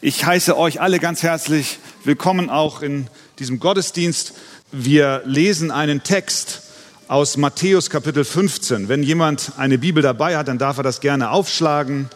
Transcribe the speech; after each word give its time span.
Ich 0.00 0.24
heiße 0.24 0.56
euch 0.56 0.80
alle 0.80 1.00
ganz 1.00 1.24
herzlich 1.24 1.80
willkommen 2.04 2.50
auch 2.50 2.82
in 2.82 3.08
diesem 3.40 3.58
Gottesdienst. 3.58 4.32
Wir 4.70 5.22
lesen 5.24 5.72
einen 5.72 6.04
Text 6.04 6.62
aus 7.08 7.36
Matthäus 7.36 7.90
Kapitel 7.90 8.24
15. 8.24 8.88
Wenn 8.88 9.02
jemand 9.02 9.54
eine 9.56 9.76
Bibel 9.76 10.00
dabei 10.00 10.36
hat, 10.36 10.46
dann 10.46 10.58
darf 10.58 10.76
er 10.76 10.84
das 10.84 11.00
gerne 11.00 11.32
aufschlagen. 11.32 12.08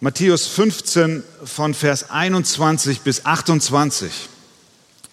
Matthäus 0.00 0.48
15 0.48 1.22
von 1.44 1.72
Vers 1.72 2.10
21 2.10 3.02
bis 3.02 3.24
28. 3.24 4.10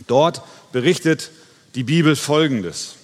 Dort 0.07 0.41
berichtet 0.71 1.29
die 1.75 1.83
Bibel 1.83 2.15
Folgendes. 2.15 2.95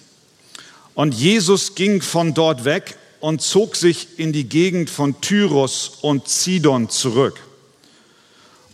Und 0.94 1.14
Jesus 1.14 1.76
ging 1.76 2.02
von 2.02 2.34
dort 2.34 2.64
weg 2.64 2.96
und 3.20 3.42
zog 3.42 3.76
sich 3.76 4.18
in 4.18 4.32
die 4.32 4.48
Gegend 4.48 4.90
von 4.90 5.20
Tyros 5.20 5.98
und 6.00 6.26
Sidon 6.26 6.90
zurück. 6.90 7.38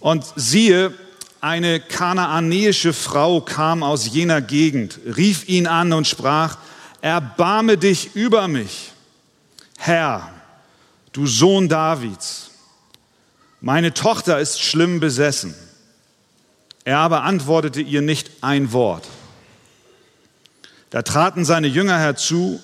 Und 0.01 0.25
siehe, 0.37 0.95
eine 1.41 1.81
kanaanäische 1.81 2.93
Frau 2.93 3.41
kam 3.41 3.83
aus 3.83 4.09
jener 4.09 4.41
Gegend, 4.41 4.99
rief 5.05 5.49
ihn 5.49 5.67
an 5.67 5.93
und 5.93 6.07
sprach, 6.07 6.59
erbarme 7.01 7.79
dich 7.79 8.15
über 8.17 8.49
mich, 8.49 8.93
Herr, 9.77 10.33
du 11.13 11.27
Sohn 11.27 11.69
Davids. 11.69 12.51
Meine 13.61 13.95
Tochter 13.95 14.41
ist 14.41 14.61
schlimm 14.61 15.01
besessen. 15.01 15.55
Er 16.85 16.99
aber 16.99 17.23
antwortete 17.23 17.81
ihr 17.81 18.03
nicht 18.03 18.31
ein 18.41 18.73
Wort. 18.73 19.07
Da 20.91 21.03
traten 21.03 21.45
seine 21.45 21.67
Jünger 21.67 21.99
herzu, 21.99 22.61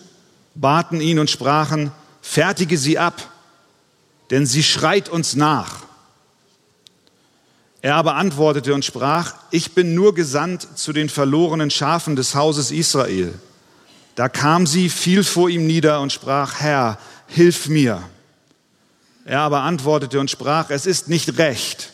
baten 0.55 1.01
ihn 1.01 1.19
und 1.19 1.31
sprachen, 1.31 1.93
fertige 2.23 2.79
sie 2.79 2.99
ab, 2.99 3.31
denn 4.31 4.47
sie 4.47 4.63
schreit 4.63 5.09
uns 5.09 5.37
nach. 5.37 5.84
Er 7.85 7.97
aber 7.97 8.15
antwortete 8.15 8.73
und 8.73 8.83
sprach, 8.83 9.35
ich 9.51 9.73
bin 9.73 9.95
nur 9.95 10.15
gesandt 10.15 10.67
zu 10.79 10.95
den 10.95 11.11
verlorenen 11.11 11.71
Schafen 11.71 12.17
des 12.17 12.35
Hauses 12.35 12.71
Israel. 12.71 13.35
Da 14.15 14.31
kam 14.31 14.67
sie, 14.67 14.89
fiel 14.89 15.23
vor 15.23 15.51
ihm 15.51 15.67
nieder 15.67 16.01
und 16.01 16.11
sprach, 16.11 16.61
Herr, 16.61 16.99
hilf 17.27 17.69
mir. 17.69 18.03
Er 19.27 19.41
aber 19.41 19.61
antwortete 19.61 20.19
und 20.19 20.31
sprach, 20.31 20.71
es 20.71 20.87
ist 20.87 21.11
nicht 21.11 21.37
recht, 21.37 21.93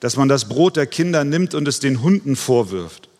dass 0.00 0.16
man 0.16 0.30
das 0.30 0.48
Brot 0.48 0.76
der 0.76 0.86
Kinder 0.86 1.24
nimmt 1.24 1.54
und 1.54 1.68
es 1.68 1.78
den 1.78 2.00
Hunden 2.00 2.34
vorwirft. 2.34 3.10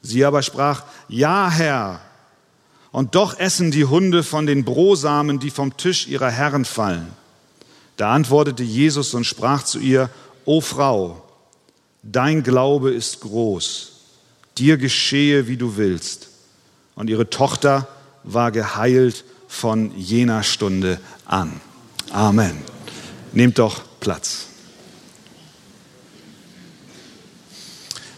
Sie 0.00 0.24
aber 0.24 0.40
sprach, 0.40 0.84
ja, 1.10 1.50
Herr. 1.50 2.00
Und 2.90 3.14
doch 3.14 3.38
essen 3.38 3.70
die 3.70 3.84
Hunde 3.84 4.22
von 4.22 4.46
den 4.46 4.64
Brosamen, 4.64 5.38
die 5.38 5.50
vom 5.50 5.76
Tisch 5.76 6.08
ihrer 6.08 6.30
Herren 6.30 6.64
fallen. 6.64 7.08
Da 7.98 8.14
antwortete 8.14 8.62
Jesus 8.62 9.12
und 9.12 9.24
sprach 9.24 9.62
zu 9.62 9.78
ihr, 9.78 10.08
O 10.46 10.62
Frau, 10.62 11.26
dein 12.02 12.42
Glaube 12.42 12.92
ist 12.92 13.20
groß, 13.20 13.92
dir 14.58 14.76
geschehe, 14.76 15.46
wie 15.48 15.56
du 15.56 15.76
willst. 15.76 16.28
Und 16.94 17.08
ihre 17.10 17.30
Tochter 17.30 17.88
war 18.24 18.52
geheilt 18.52 19.24
von 19.48 19.96
jener 19.96 20.42
Stunde 20.42 21.00
an. 21.24 21.60
Amen. 22.10 22.58
Nehmt 23.32 23.58
doch 23.58 23.82
Platz. 24.00 24.46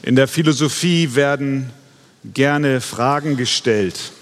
In 0.02 0.16
der 0.16 0.26
Philosophie 0.26 1.14
werden 1.14 1.70
gerne 2.24 2.80
Fragen 2.80 3.36
gestellt, 3.36 4.12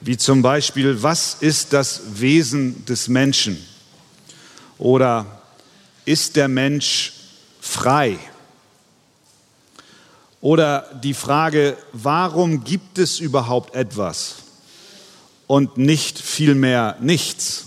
wie 0.00 0.16
zum 0.16 0.42
Beispiel, 0.42 1.02
was 1.02 1.36
ist 1.40 1.72
das 1.72 2.20
Wesen 2.20 2.84
des 2.86 3.08
Menschen? 3.08 3.56
Oder 4.78 5.42
ist 6.04 6.36
der 6.36 6.48
Mensch 6.48 7.12
frei? 7.60 8.18
Oder 10.46 10.88
die 11.02 11.12
Frage, 11.12 11.76
warum 11.92 12.62
gibt 12.62 12.98
es 12.98 13.18
überhaupt 13.18 13.74
etwas 13.74 14.36
und 15.48 15.76
nicht 15.76 16.20
vielmehr 16.20 16.96
nichts? 17.00 17.64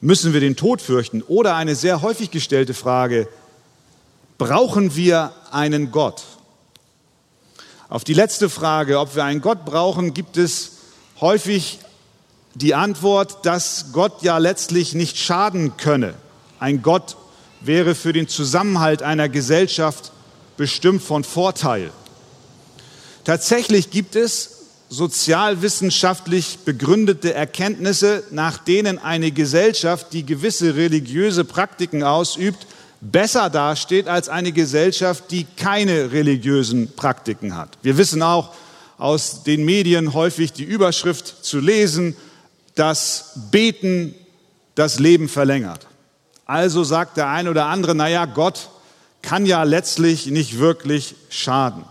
Müssen 0.00 0.32
wir 0.32 0.38
den 0.38 0.54
Tod 0.54 0.80
fürchten? 0.80 1.22
Oder 1.22 1.56
eine 1.56 1.74
sehr 1.74 2.02
häufig 2.02 2.30
gestellte 2.30 2.74
Frage, 2.74 3.26
brauchen 4.38 4.94
wir 4.94 5.32
einen 5.50 5.90
Gott? 5.90 6.22
Auf 7.88 8.04
die 8.04 8.14
letzte 8.14 8.48
Frage, 8.48 9.00
ob 9.00 9.16
wir 9.16 9.24
einen 9.24 9.40
Gott 9.40 9.64
brauchen, 9.64 10.14
gibt 10.14 10.36
es 10.36 10.74
häufig 11.20 11.80
die 12.54 12.76
Antwort, 12.76 13.44
dass 13.44 13.86
Gott 13.90 14.22
ja 14.22 14.38
letztlich 14.38 14.94
nicht 14.94 15.18
schaden 15.18 15.76
könne. 15.76 16.14
Ein 16.60 16.82
Gott 16.82 17.16
wäre 17.60 17.96
für 17.96 18.12
den 18.12 18.28
Zusammenhalt 18.28 19.02
einer 19.02 19.28
Gesellschaft 19.28 20.12
bestimmt 20.60 21.02
von 21.02 21.24
Vorteil. 21.24 21.90
Tatsächlich 23.24 23.90
gibt 23.90 24.14
es 24.14 24.58
sozialwissenschaftlich 24.90 26.58
begründete 26.66 27.32
Erkenntnisse, 27.32 28.24
nach 28.30 28.58
denen 28.58 28.98
eine 28.98 29.30
Gesellschaft, 29.30 30.12
die 30.12 30.26
gewisse 30.26 30.76
religiöse 30.76 31.46
Praktiken 31.46 32.02
ausübt, 32.02 32.66
besser 33.00 33.48
dasteht 33.48 34.06
als 34.06 34.28
eine 34.28 34.52
Gesellschaft, 34.52 35.30
die 35.30 35.46
keine 35.56 36.12
religiösen 36.12 36.94
Praktiken 36.94 37.56
hat. 37.56 37.78
Wir 37.80 37.96
wissen 37.96 38.20
auch 38.20 38.52
aus 38.98 39.42
den 39.44 39.64
Medien 39.64 40.12
häufig 40.12 40.52
die 40.52 40.64
Überschrift 40.64 41.42
zu 41.42 41.58
lesen, 41.58 42.14
dass 42.74 43.32
Beten 43.50 44.14
das 44.74 44.98
Leben 44.98 45.30
verlängert. 45.30 45.86
Also 46.44 46.84
sagt 46.84 47.16
der 47.16 47.28
eine 47.28 47.48
oder 47.48 47.64
andere, 47.64 47.94
naja, 47.94 48.26
Gott 48.26 48.68
kann 49.22 49.46
ja 49.46 49.62
letztlich 49.62 50.26
nicht 50.26 50.58
wirklich 50.58 51.14
schaden. 51.28 51.84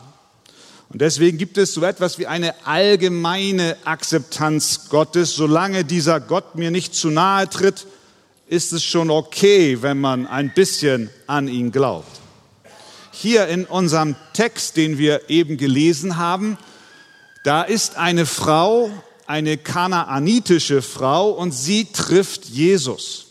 Und 0.90 1.02
deswegen 1.02 1.38
gibt 1.38 1.58
es 1.60 1.74
so 1.74 1.84
etwas 1.84 2.18
wie 2.18 2.26
eine 2.26 2.66
allgemeine 2.66 3.78
Akzeptanz 3.86 4.90
Gottes. 4.90 5.36
Solange 5.36 5.86
dieser 5.86 6.20
Gott 6.20 6.56
mir 6.56 6.72
nicht 6.72 6.96
zu 6.96 7.10
nahe 7.10 7.48
tritt, 7.48 7.86
ist 8.48 8.74
es 8.74 8.84
schon 8.84 9.12
okay, 9.12 9.84
wenn 9.84 10.02
man 10.02 10.26
ein 10.26 10.52
bisschen 10.54 11.12
an 11.28 11.48
ihn 11.48 11.72
glaubt. 11.72 12.20
Hier 13.12 13.48
in 13.48 13.66
unserem 13.66 14.16
Text, 14.34 14.78
den 14.78 14.98
wir 14.98 15.30
eben 15.30 15.58
gelesen 15.58 16.18
haben, 16.18 16.58
da 17.44 17.62
ist 17.62 17.98
eine 17.98 18.26
Frau, 18.26 18.90
eine 19.28 19.58
kanaanitische 19.58 20.82
Frau, 20.82 21.30
und 21.30 21.52
sie 21.52 21.86
trifft 21.86 22.46
Jesus. 22.46 23.29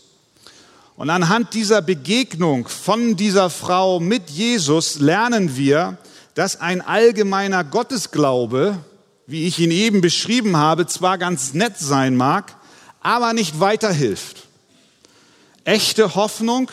Und 0.99 1.09
anhand 1.09 1.53
dieser 1.53 1.81
Begegnung 1.81 2.67
von 2.67 3.15
dieser 3.15 3.49
Frau 3.49 4.01
mit 4.01 4.29
Jesus 4.29 4.99
lernen 4.99 5.55
wir, 5.55 5.97
dass 6.33 6.59
ein 6.59 6.81
allgemeiner 6.81 7.63
Gottesglaube, 7.63 8.77
wie 9.25 9.47
ich 9.47 9.59
ihn 9.59 9.71
eben 9.71 10.01
beschrieben 10.01 10.57
habe, 10.57 10.87
zwar 10.87 11.17
ganz 11.17 11.53
nett 11.53 11.77
sein 11.77 12.17
mag, 12.17 12.53
aber 12.99 13.31
nicht 13.31 13.61
weiterhilft. 13.61 14.49
Echte 15.63 16.15
Hoffnung, 16.15 16.69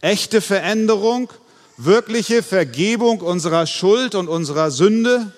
echte 0.00 0.40
Veränderung, 0.40 1.28
wirkliche 1.76 2.42
Vergebung 2.42 3.20
unserer 3.20 3.66
Schuld 3.66 4.14
und 4.14 4.28
unserer 4.28 4.70
Sünde, 4.70 5.30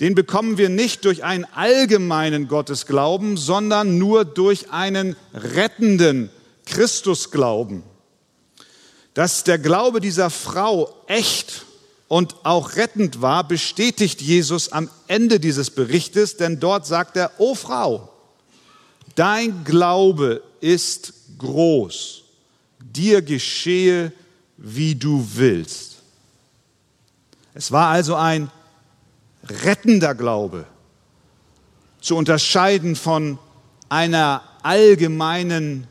den 0.00 0.14
bekommen 0.14 0.56
wir 0.56 0.70
nicht 0.70 1.04
durch 1.04 1.22
einen 1.22 1.44
allgemeinen 1.54 2.48
Gottesglauben, 2.48 3.36
sondern 3.36 3.98
nur 3.98 4.24
durch 4.24 4.70
einen 4.70 5.16
rettenden 5.34 6.30
Christus 6.76 7.30
glauben, 7.30 7.82
dass 9.14 9.44
der 9.44 9.58
Glaube 9.58 9.98
dieser 9.98 10.28
Frau 10.28 10.94
echt 11.06 11.64
und 12.06 12.36
auch 12.44 12.76
rettend 12.76 13.22
war, 13.22 13.48
bestätigt 13.48 14.20
Jesus 14.20 14.72
am 14.72 14.90
Ende 15.06 15.40
dieses 15.40 15.70
Berichtes, 15.70 16.36
denn 16.36 16.60
dort 16.60 16.84
sagt 16.84 17.16
er, 17.16 17.32
O 17.38 17.54
Frau, 17.54 18.12
dein 19.14 19.64
Glaube 19.64 20.42
ist 20.60 21.14
groß, 21.38 22.24
dir 22.78 23.22
geschehe, 23.22 24.12
wie 24.58 24.94
du 24.94 25.26
willst. 25.32 26.02
Es 27.54 27.72
war 27.72 27.88
also 27.88 28.16
ein 28.16 28.50
rettender 29.44 30.14
Glaube, 30.14 30.66
zu 32.02 32.16
unterscheiden 32.16 32.96
von 32.96 33.38
einer 33.88 34.42
allgemeinen 34.62 35.88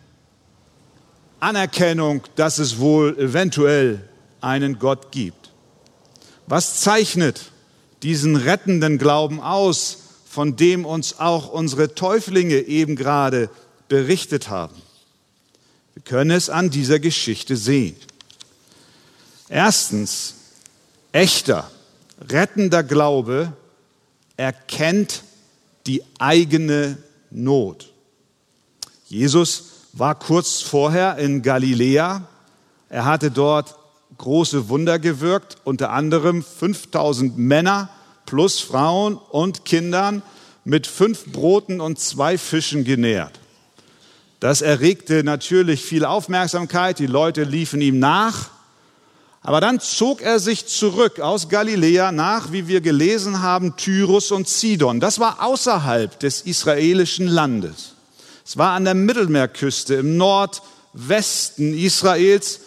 Anerkennung, 1.45 2.24
dass 2.36 2.57
es 2.57 2.80
wohl 2.80 3.15
eventuell 3.19 4.01
einen 4.42 4.80
Gott 4.80 5.12
gibt. 5.12 5.51
Was 6.47 6.81
zeichnet 6.81 7.51
diesen 8.01 8.36
rettenden 8.36 8.97
Glauben 8.97 9.39
aus, 9.39 10.00
von 10.27 10.56
dem 10.56 10.86
uns 10.86 11.19
auch 11.19 11.50
unsere 11.50 11.94
Täuflinge 11.94 12.62
eben 12.62 12.95
gerade 12.95 13.51
berichtet 13.88 14.50
haben? 14.50 14.75
Wir 15.94 16.01
können 16.01 16.31
es 16.31 16.50
an 16.50 16.71
dieser 16.71 16.97
Geschichte 16.97 17.56
sehen. 17.56 17.95
Erstens, 19.47 20.33
echter, 21.12 21.69
rettender 22.27 22.81
Glaube 22.81 23.53
erkennt 24.36 25.21
die 25.86 26.01
eigene 26.18 26.97
Not. 27.30 27.94
Jesus 29.07 29.75
war 29.95 30.13
kurz 30.15 30.62
vorher 30.62 31.18
in 31.18 31.42
Galiläa. 31.42 32.27
Er 32.89 33.06
hatte 33.06 33.31
dort 33.31 33.75
große 34.18 34.68
Wunder 34.68 35.00
gewirkt, 35.00 35.56
unter 35.63 35.92
anderem 35.92 36.44
5000 36.44 37.38
Männer 37.38 37.89
plus 38.25 38.59
Frauen 38.59 39.15
und 39.15 39.63
Kindern 39.63 40.21
mit 40.65 40.86
fünf 40.86 41.31
Broten 41.31 41.80
und 41.80 41.97
zwei 42.00 42.38
Fischen 42.38 42.83
genährt. 42.83 43.39
Das 44.42 44.62
erregte 44.62 45.24
natürlich 45.24 45.81
viel 45.81 46.03
Aufmerksamkeit, 46.03 47.00
die 47.00 47.07
Leute 47.07 47.44
liefen 47.44 47.80
ihm 47.80 47.97
nach, 47.97 48.50
aber 49.42 49.62
dann 49.62 49.80
zog 49.80 50.21
er 50.21 50.39
sich 50.39 50.65
zurück 50.68 51.19
aus 51.19 51.47
Galiläa 51.47 52.12
nach, 52.12 52.51
wie 52.51 52.68
wir 52.68 52.81
gelesen 52.81 53.42
haben, 53.42 53.77
Tyrus 53.77 54.31
und 54.31 54.50
Sidon. 54.50 55.00
Das 55.00 55.19
war 55.19 55.42
außerhalb 55.42 56.19
des 56.19 56.42
israelischen 56.42 57.27
Landes. 57.27 57.94
Es 58.45 58.57
war 58.57 58.74
an 58.74 58.86
der 58.86 58.94
Mittelmeerküste 58.94 59.95
im 59.95 60.18
Nordwesten 60.18 61.75
Israels, 61.75 62.59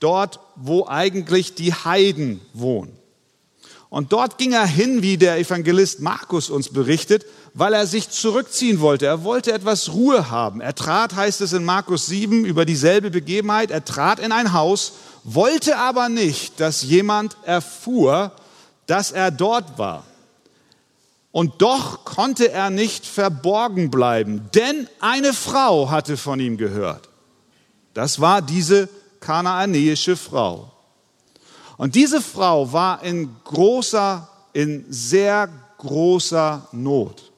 dort, 0.00 0.40
wo 0.56 0.86
eigentlich 0.86 1.54
die 1.54 1.74
Heiden 1.74 2.40
wohnen. 2.54 2.96
Und 3.90 4.12
dort 4.12 4.38
ging 4.38 4.52
er 4.52 4.66
hin, 4.66 5.02
wie 5.02 5.18
der 5.18 5.38
Evangelist 5.38 6.00
Markus 6.00 6.50
uns 6.50 6.70
berichtet, 6.70 7.26
weil 7.54 7.74
er 7.74 7.86
sich 7.86 8.10
zurückziehen 8.10 8.80
wollte. 8.80 9.06
Er 9.06 9.24
wollte 9.24 9.52
etwas 9.52 9.92
Ruhe 9.92 10.30
haben. 10.30 10.60
Er 10.60 10.74
trat, 10.74 11.14
heißt 11.14 11.40
es 11.42 11.52
in 11.52 11.64
Markus 11.64 12.06
7, 12.06 12.44
über 12.44 12.64
dieselbe 12.64 13.10
Begebenheit, 13.10 13.70
er 13.70 13.84
trat 13.84 14.20
in 14.20 14.32
ein 14.32 14.52
Haus, 14.52 14.92
wollte 15.24 15.76
aber 15.76 16.08
nicht, 16.08 16.58
dass 16.60 16.82
jemand 16.82 17.36
erfuhr, 17.44 18.32
dass 18.86 19.10
er 19.10 19.30
dort 19.30 19.78
war. 19.78 20.04
Und 21.30 21.60
doch 21.60 22.04
konnte 22.04 22.50
er 22.50 22.70
nicht 22.70 23.06
verborgen 23.06 23.90
bleiben, 23.90 24.48
denn 24.54 24.88
eine 25.00 25.32
Frau 25.32 25.90
hatte 25.90 26.16
von 26.16 26.40
ihm 26.40 26.56
gehört. 26.56 27.08
Das 27.94 28.20
war 28.20 28.42
diese 28.42 28.88
kanaanäische 29.20 30.16
Frau. 30.16 30.72
Und 31.76 31.94
diese 31.94 32.20
Frau 32.20 32.72
war 32.72 33.02
in 33.02 33.36
großer, 33.44 34.28
in 34.52 34.84
sehr 34.88 35.48
großer 35.78 36.68
Not. 36.72 37.30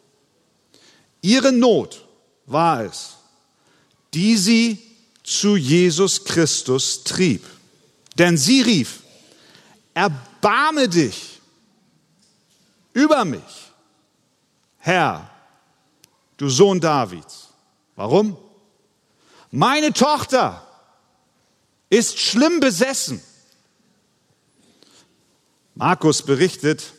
Ihre 1.21 1.53
Not 1.53 2.07
war 2.47 2.85
es, 2.85 3.17
die 4.15 4.37
sie 4.37 4.79
zu 5.23 5.57
Jesus 5.57 6.25
Christus 6.25 7.05
trieb. 7.05 7.45
Denn 8.19 8.37
sie 8.37 8.63
rief, 8.63 9.01
erbarme 9.95 10.89
dich 10.89 11.41
über 12.93 13.25
mich, 13.25 13.70
Herr, 14.81 15.31
du 16.39 16.49
Sohn 16.49 16.81
Davids. 16.81 17.49
Warum? 17.97 18.37
Meine 19.51 19.93
Tochter 19.93 20.67
ist 21.91 22.19
schlimm 22.19 22.61
besessen. 22.61 23.23
Markus 25.75 26.23
berichtet, 26.23 26.95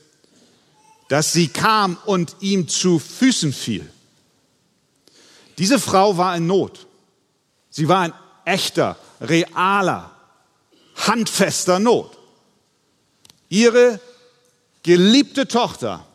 dass 1.07 1.33
sie 1.33 1.47
kam 1.47 1.97
und 2.05 2.35
ihm 2.39 2.67
zu 2.67 2.99
Füßen 2.99 3.51
fiel. 3.51 3.91
Diese 5.57 5.79
Frau 5.79 6.17
war 6.17 6.37
in 6.37 6.47
Not. 6.47 6.87
Sie 7.69 7.87
war 7.87 8.05
in 8.05 8.13
echter, 8.45 8.95
realer, 9.19 10.11
handfester 10.95 11.79
Not. 11.79 12.17
Ihre 13.49 13.99
geliebte 14.83 15.47
Tochter 15.47 16.05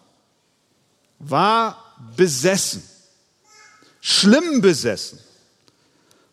war 1.18 1.96
besessen, 2.16 2.82
schlimm 4.00 4.60
besessen. 4.60 5.18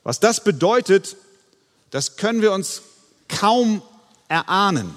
Was 0.03 0.19
das 0.19 0.43
bedeutet, 0.43 1.15
das 1.91 2.17
können 2.17 2.41
wir 2.41 2.51
uns 2.51 2.81
kaum 3.27 3.81
erahnen. 4.27 4.93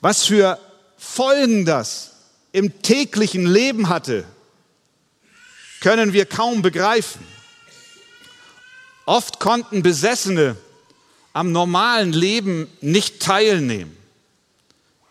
Was 0.00 0.24
für 0.24 0.58
Folgen 0.98 1.64
das 1.64 2.12
im 2.52 2.82
täglichen 2.82 3.46
Leben 3.46 3.88
hatte, 3.88 4.24
können 5.80 6.12
wir 6.12 6.26
kaum 6.26 6.62
begreifen. 6.62 7.26
Oft 9.04 9.40
konnten 9.40 9.82
Besessene 9.82 10.56
am 11.32 11.52
normalen 11.52 12.12
Leben 12.12 12.68
nicht 12.80 13.20
teilnehmen. 13.20 13.96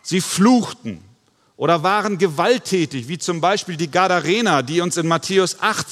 Sie 0.02 0.22
fluchten 0.22 1.04
oder 1.62 1.84
waren 1.84 2.18
gewalttätig, 2.18 3.08
wie 3.08 3.20
zum 3.20 3.40
Beispiel 3.40 3.78
die 3.78 3.92
Gadarener, 3.92 4.64
die 4.64 4.82
uns 4.82 4.98
in 4.98 5.08
Matthäus 5.08 5.58
8 5.60 5.86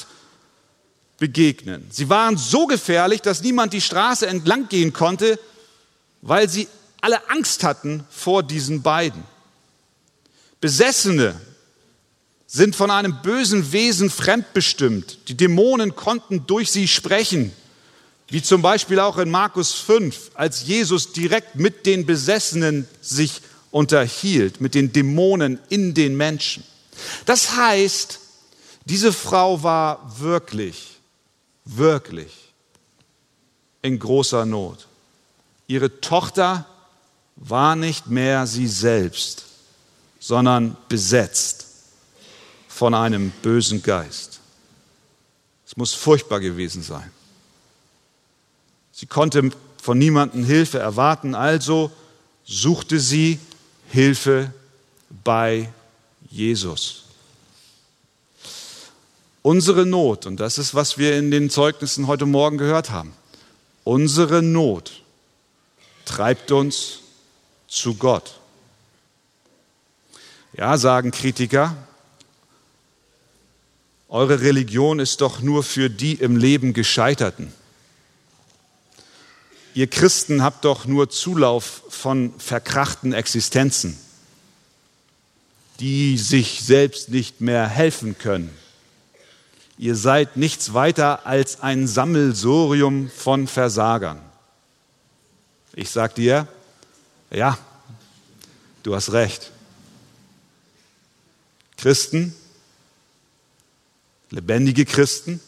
begegnen. 1.16 1.86
Sie 1.92 2.08
waren 2.08 2.36
so 2.36 2.66
gefährlich, 2.66 3.22
dass 3.22 3.40
niemand 3.40 3.72
die 3.72 3.80
Straße 3.80 4.26
entlang 4.26 4.68
gehen 4.68 4.92
konnte, 4.92 5.38
weil 6.22 6.48
sie 6.48 6.66
alle 7.00 7.30
Angst 7.30 7.62
hatten 7.62 8.02
vor 8.10 8.42
diesen 8.42 8.82
beiden. 8.82 9.22
Besessene 10.60 11.40
sind 12.48 12.74
von 12.74 12.90
einem 12.90 13.22
bösen 13.22 13.70
Wesen 13.70 14.10
fremdbestimmt. 14.10 15.28
Die 15.28 15.36
Dämonen 15.36 15.94
konnten 15.94 16.48
durch 16.48 16.72
sie 16.72 16.88
sprechen. 16.88 17.52
Wie 18.26 18.42
zum 18.42 18.60
Beispiel 18.60 18.98
auch 18.98 19.18
in 19.18 19.30
Markus 19.30 19.74
5, 19.74 20.32
als 20.34 20.66
Jesus 20.66 21.12
direkt 21.12 21.54
mit 21.54 21.86
den 21.86 22.06
Besessenen 22.06 22.88
sich 23.00 23.40
unterhielt, 23.70 24.60
mit 24.60 24.74
den 24.74 24.92
Dämonen 24.92 25.58
in 25.68 25.94
den 25.94 26.16
Menschen. 26.16 26.64
Das 27.26 27.56
heißt, 27.56 28.20
diese 28.84 29.12
Frau 29.12 29.62
war 29.62 30.18
wirklich, 30.18 30.98
wirklich 31.64 32.32
in 33.82 33.98
großer 33.98 34.44
Not. 34.44 34.86
Ihre 35.66 36.00
Tochter 36.00 36.66
war 37.36 37.76
nicht 37.76 38.08
mehr 38.08 38.46
sie 38.46 38.66
selbst, 38.66 39.44
sondern 40.18 40.76
besetzt 40.88 41.66
von 42.68 42.94
einem 42.94 43.30
bösen 43.42 43.82
Geist. 43.82 44.40
Es 45.66 45.76
muss 45.76 45.94
furchtbar 45.94 46.40
gewesen 46.40 46.82
sein. 46.82 47.10
Sie 48.92 49.06
konnte 49.06 49.50
von 49.80 49.96
niemandem 49.96 50.44
Hilfe 50.44 50.78
erwarten, 50.78 51.34
also 51.34 51.90
suchte 52.44 52.98
sie 52.98 53.38
Hilfe 53.92 54.52
bei 55.24 55.68
Jesus. 56.30 57.04
Unsere 59.42 59.84
Not, 59.84 60.26
und 60.26 60.38
das 60.38 60.58
ist, 60.58 60.74
was 60.74 60.96
wir 60.96 61.18
in 61.18 61.32
den 61.32 61.50
Zeugnissen 61.50 62.06
heute 62.06 62.24
Morgen 62.24 62.56
gehört 62.56 62.90
haben, 62.90 63.12
unsere 63.82 64.42
Not 64.42 65.02
treibt 66.04 66.52
uns 66.52 67.00
zu 67.66 67.96
Gott. 67.96 68.38
Ja, 70.52 70.76
sagen 70.76 71.10
Kritiker, 71.10 71.76
eure 74.08 74.40
Religion 74.40 75.00
ist 75.00 75.20
doch 75.20 75.40
nur 75.40 75.64
für 75.64 75.90
die 75.90 76.14
im 76.14 76.36
Leben 76.36 76.74
Gescheiterten 76.74 77.52
ihr 79.74 79.86
Christen 79.86 80.42
habt 80.42 80.64
doch 80.64 80.86
nur 80.86 81.10
Zulauf 81.10 81.82
von 81.88 82.38
verkrachten 82.38 83.12
Existenzen, 83.12 83.98
die 85.78 86.18
sich 86.18 86.62
selbst 86.62 87.08
nicht 87.08 87.40
mehr 87.40 87.68
helfen 87.68 88.18
können. 88.18 88.50
Ihr 89.78 89.96
seid 89.96 90.36
nichts 90.36 90.74
weiter 90.74 91.26
als 91.26 91.60
ein 91.60 91.86
Sammelsurium 91.86 93.10
von 93.10 93.46
Versagern. 93.46 94.20
Ich 95.74 95.90
sage 95.90 96.14
dir, 96.14 96.48
ja, 97.30 97.56
du 98.82 98.94
hast 98.94 99.12
recht. 99.12 99.52
Christen, 101.78 102.34
lebendige 104.30 104.84
Christen 104.84 105.40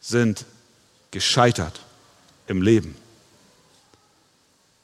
sind 0.00 0.44
gescheitert 1.10 1.80
im 2.48 2.62
Leben. 2.62 2.96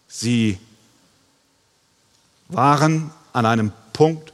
Sie 0.06 0.59
waren 2.49 3.11
an 3.33 3.47
einem 3.47 3.73
Punkt, 3.92 4.33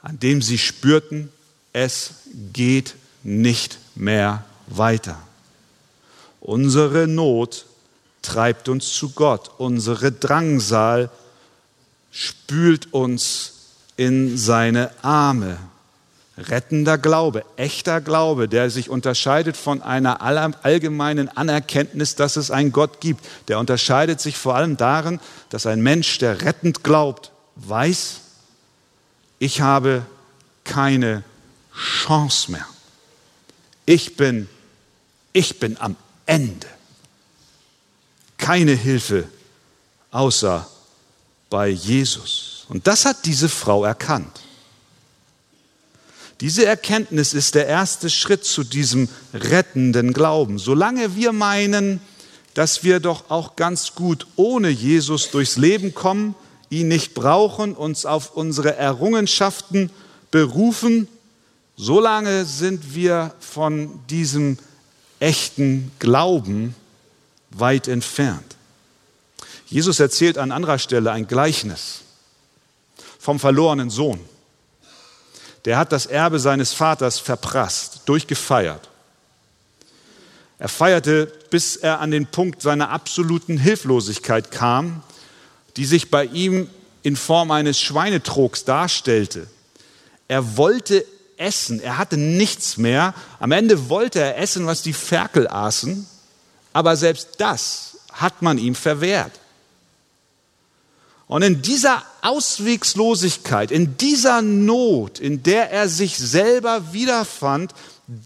an 0.00 0.18
dem 0.18 0.40
sie 0.40 0.58
spürten, 0.58 1.30
es 1.72 2.14
geht 2.52 2.94
nicht 3.22 3.78
mehr 3.94 4.44
weiter. 4.66 5.20
Unsere 6.40 7.06
Not 7.06 7.66
treibt 8.22 8.68
uns 8.68 8.94
zu 8.94 9.10
Gott. 9.10 9.50
Unsere 9.58 10.10
Drangsal 10.10 11.10
spült 12.10 12.92
uns 12.92 13.52
in 13.96 14.36
seine 14.36 14.90
Arme 15.02 15.58
rettender 16.50 16.98
Glaube, 16.98 17.44
echter 17.56 18.00
Glaube, 18.00 18.48
der 18.48 18.70
sich 18.70 18.90
unterscheidet 18.90 19.56
von 19.56 19.82
einer 19.82 20.20
allgemeinen 20.20 21.28
Anerkenntnis, 21.28 22.14
dass 22.14 22.36
es 22.36 22.50
einen 22.50 22.72
Gott 22.72 23.00
gibt. 23.00 23.24
Der 23.48 23.58
unterscheidet 23.58 24.20
sich 24.20 24.36
vor 24.36 24.54
allem 24.54 24.76
darin, 24.76 25.20
dass 25.48 25.66
ein 25.66 25.82
Mensch, 25.82 26.18
der 26.18 26.42
rettend 26.42 26.84
glaubt, 26.84 27.32
weiß, 27.56 28.20
ich 29.38 29.60
habe 29.60 30.04
keine 30.64 31.24
Chance 31.74 32.52
mehr. 32.52 32.66
Ich 33.86 34.16
bin, 34.16 34.48
ich 35.32 35.58
bin 35.58 35.76
am 35.80 35.96
Ende. 36.26 36.66
keine 38.42 38.72
Hilfe 38.72 39.28
außer 40.10 40.68
bei 41.48 41.68
Jesus. 41.68 42.66
Und 42.68 42.86
das 42.86 43.04
hat 43.04 43.24
diese 43.24 43.48
Frau 43.48 43.84
erkannt. 43.84 44.40
Diese 46.42 46.66
Erkenntnis 46.66 47.34
ist 47.34 47.54
der 47.54 47.68
erste 47.68 48.10
Schritt 48.10 48.44
zu 48.44 48.64
diesem 48.64 49.08
rettenden 49.32 50.12
Glauben. 50.12 50.58
Solange 50.58 51.14
wir 51.14 51.30
meinen, 51.30 52.00
dass 52.54 52.82
wir 52.82 52.98
doch 52.98 53.30
auch 53.30 53.54
ganz 53.54 53.94
gut 53.94 54.26
ohne 54.34 54.68
Jesus 54.68 55.30
durchs 55.30 55.56
Leben 55.56 55.94
kommen, 55.94 56.34
ihn 56.68 56.88
nicht 56.88 57.14
brauchen, 57.14 57.76
uns 57.76 58.06
auf 58.06 58.34
unsere 58.34 58.74
Errungenschaften 58.74 59.90
berufen, 60.32 61.06
solange 61.76 62.44
sind 62.44 62.92
wir 62.92 63.32
von 63.38 64.00
diesem 64.10 64.58
echten 65.20 65.92
Glauben 66.00 66.74
weit 67.50 67.86
entfernt. 67.86 68.56
Jesus 69.66 70.00
erzählt 70.00 70.38
an 70.38 70.50
anderer 70.50 70.80
Stelle 70.80 71.12
ein 71.12 71.28
Gleichnis 71.28 72.00
vom 73.20 73.38
verlorenen 73.38 73.90
Sohn. 73.90 74.18
Der 75.64 75.78
hat 75.78 75.92
das 75.92 76.06
Erbe 76.06 76.38
seines 76.38 76.72
Vaters 76.72 77.18
verprasst, 77.18 78.02
durchgefeiert. 78.06 78.88
Er 80.58 80.68
feierte, 80.68 81.26
bis 81.50 81.76
er 81.76 82.00
an 82.00 82.10
den 82.10 82.26
Punkt 82.26 82.62
seiner 82.62 82.90
absoluten 82.90 83.58
Hilflosigkeit 83.58 84.50
kam, 84.50 85.02
die 85.76 85.84
sich 85.84 86.10
bei 86.10 86.24
ihm 86.24 86.68
in 87.02 87.16
Form 87.16 87.50
eines 87.50 87.80
Schweinetrogs 87.80 88.64
darstellte. 88.64 89.48
Er 90.28 90.56
wollte 90.56 91.04
essen, 91.36 91.80
er 91.80 91.98
hatte 91.98 92.16
nichts 92.16 92.76
mehr. 92.76 93.14
Am 93.40 93.52
Ende 93.52 93.88
wollte 93.88 94.20
er 94.20 94.38
essen, 94.38 94.66
was 94.66 94.82
die 94.82 94.92
Ferkel 94.92 95.48
aßen, 95.48 96.06
aber 96.72 96.96
selbst 96.96 97.30
das 97.38 97.98
hat 98.12 98.42
man 98.42 98.58
ihm 98.58 98.74
verwehrt. 98.74 99.32
Und 101.26 101.42
in 101.42 101.62
dieser 101.62 102.02
Auswegslosigkeit, 102.20 103.70
in 103.70 103.96
dieser 103.96 104.42
Not, 104.42 105.18
in 105.18 105.42
der 105.42 105.70
er 105.70 105.88
sich 105.88 106.18
selber 106.18 106.92
wiederfand, 106.92 107.74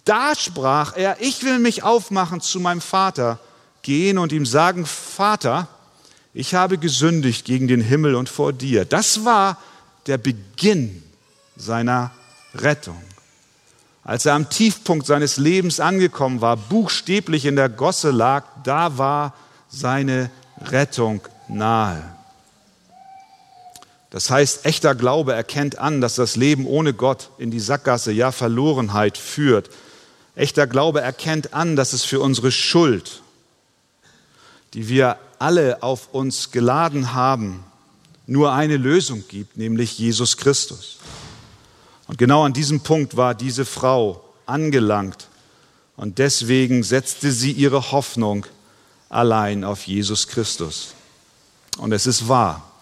da 0.04 0.34
sprach 0.34 0.96
er, 0.96 1.20
ich 1.20 1.44
will 1.44 1.58
mich 1.58 1.82
aufmachen 1.82 2.40
zu 2.40 2.58
meinem 2.58 2.80
Vater, 2.80 3.38
gehen 3.82 4.18
und 4.18 4.32
ihm 4.32 4.46
sagen, 4.46 4.84
Vater, 4.84 5.68
ich 6.34 6.54
habe 6.54 6.78
gesündigt 6.78 7.44
gegen 7.44 7.68
den 7.68 7.80
Himmel 7.80 8.14
und 8.14 8.28
vor 8.28 8.52
dir. 8.52 8.84
Das 8.84 9.24
war 9.24 9.58
der 10.06 10.18
Beginn 10.18 11.02
seiner 11.56 12.10
Rettung. 12.54 13.00
Als 14.02 14.26
er 14.26 14.34
am 14.34 14.50
Tiefpunkt 14.50 15.06
seines 15.06 15.36
Lebens 15.36 15.80
angekommen 15.80 16.40
war, 16.40 16.56
buchstäblich 16.56 17.44
in 17.44 17.56
der 17.56 17.68
Gosse 17.68 18.10
lag, 18.10 18.44
da 18.64 18.98
war 18.98 19.34
seine 19.68 20.30
Rettung 20.60 21.20
nahe. 21.48 22.15
Das 24.16 24.30
heißt, 24.30 24.64
echter 24.64 24.94
Glaube 24.94 25.34
erkennt 25.34 25.76
an, 25.76 26.00
dass 26.00 26.14
das 26.14 26.36
Leben 26.36 26.64
ohne 26.64 26.94
Gott 26.94 27.28
in 27.36 27.50
die 27.50 27.60
Sackgasse, 27.60 28.12
ja 28.12 28.32
Verlorenheit 28.32 29.18
führt. 29.18 29.68
Echter 30.34 30.66
Glaube 30.66 31.02
erkennt 31.02 31.52
an, 31.52 31.76
dass 31.76 31.92
es 31.92 32.02
für 32.02 32.20
unsere 32.20 32.50
Schuld, 32.50 33.20
die 34.72 34.88
wir 34.88 35.18
alle 35.38 35.82
auf 35.82 36.14
uns 36.14 36.50
geladen 36.50 37.12
haben, 37.12 37.62
nur 38.26 38.54
eine 38.54 38.78
Lösung 38.78 39.22
gibt, 39.28 39.58
nämlich 39.58 39.98
Jesus 39.98 40.38
Christus. 40.38 40.96
Und 42.08 42.16
genau 42.16 42.42
an 42.42 42.54
diesem 42.54 42.80
Punkt 42.80 43.18
war 43.18 43.34
diese 43.34 43.66
Frau 43.66 44.24
angelangt 44.46 45.28
und 45.94 46.16
deswegen 46.16 46.84
setzte 46.84 47.32
sie 47.32 47.52
ihre 47.52 47.92
Hoffnung 47.92 48.46
allein 49.10 49.62
auf 49.62 49.86
Jesus 49.86 50.26
Christus. 50.26 50.94
Und 51.76 51.92
es 51.92 52.06
ist 52.06 52.28
wahr, 52.28 52.72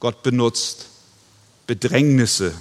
Gott 0.00 0.22
benutzt 0.22 0.86
Bedrängnisse, 1.66 2.52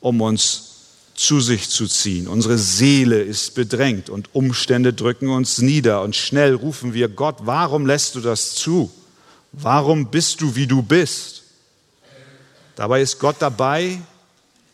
um 0.00 0.20
uns 0.20 0.68
zu 1.14 1.40
sich 1.40 1.68
zu 1.68 1.88
ziehen. 1.88 2.28
Unsere 2.28 2.58
Seele 2.58 3.20
ist 3.20 3.54
bedrängt 3.54 4.08
und 4.08 4.34
Umstände 4.34 4.92
drücken 4.92 5.30
uns 5.30 5.58
nieder 5.58 6.02
und 6.02 6.14
schnell 6.14 6.54
rufen 6.54 6.94
wir 6.94 7.08
Gott, 7.08 7.38
warum 7.40 7.86
lässt 7.86 8.14
du 8.14 8.20
das 8.20 8.54
zu? 8.54 8.92
Warum 9.52 10.10
bist 10.10 10.40
du, 10.42 10.54
wie 10.54 10.66
du 10.66 10.82
bist? 10.82 11.42
Dabei 12.76 13.02
ist 13.02 13.18
Gott 13.18 13.36
dabei, 13.40 13.98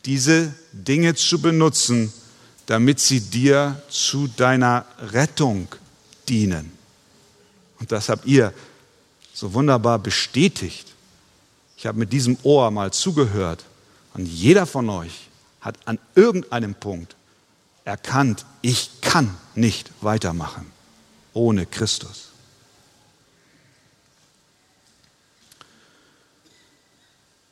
diese 0.05 0.53
Dinge 0.71 1.15
zu 1.15 1.41
benutzen, 1.41 2.13
damit 2.67 2.99
sie 2.99 3.21
dir 3.21 3.81
zu 3.89 4.27
deiner 4.27 4.85
Rettung 4.99 5.67
dienen. 6.29 6.71
Und 7.79 7.91
das 7.91 8.09
habt 8.09 8.27
ihr 8.27 8.53
so 9.35 9.53
wunderbar 9.53 9.99
bestätigt. 9.99 10.87
Ich 11.77 11.85
habe 11.85 11.99
mit 11.99 12.13
diesem 12.13 12.37
Ohr 12.43 12.71
mal 12.71 12.91
zugehört 12.93 13.65
und 14.13 14.25
jeder 14.25 14.65
von 14.65 14.89
euch 14.89 15.27
hat 15.59 15.75
an 15.85 15.99
irgendeinem 16.15 16.73
Punkt 16.73 17.15
erkannt, 17.83 18.45
ich 18.61 19.01
kann 19.01 19.35
nicht 19.53 19.91
weitermachen 20.01 20.71
ohne 21.33 21.65
Christus. 21.65 22.29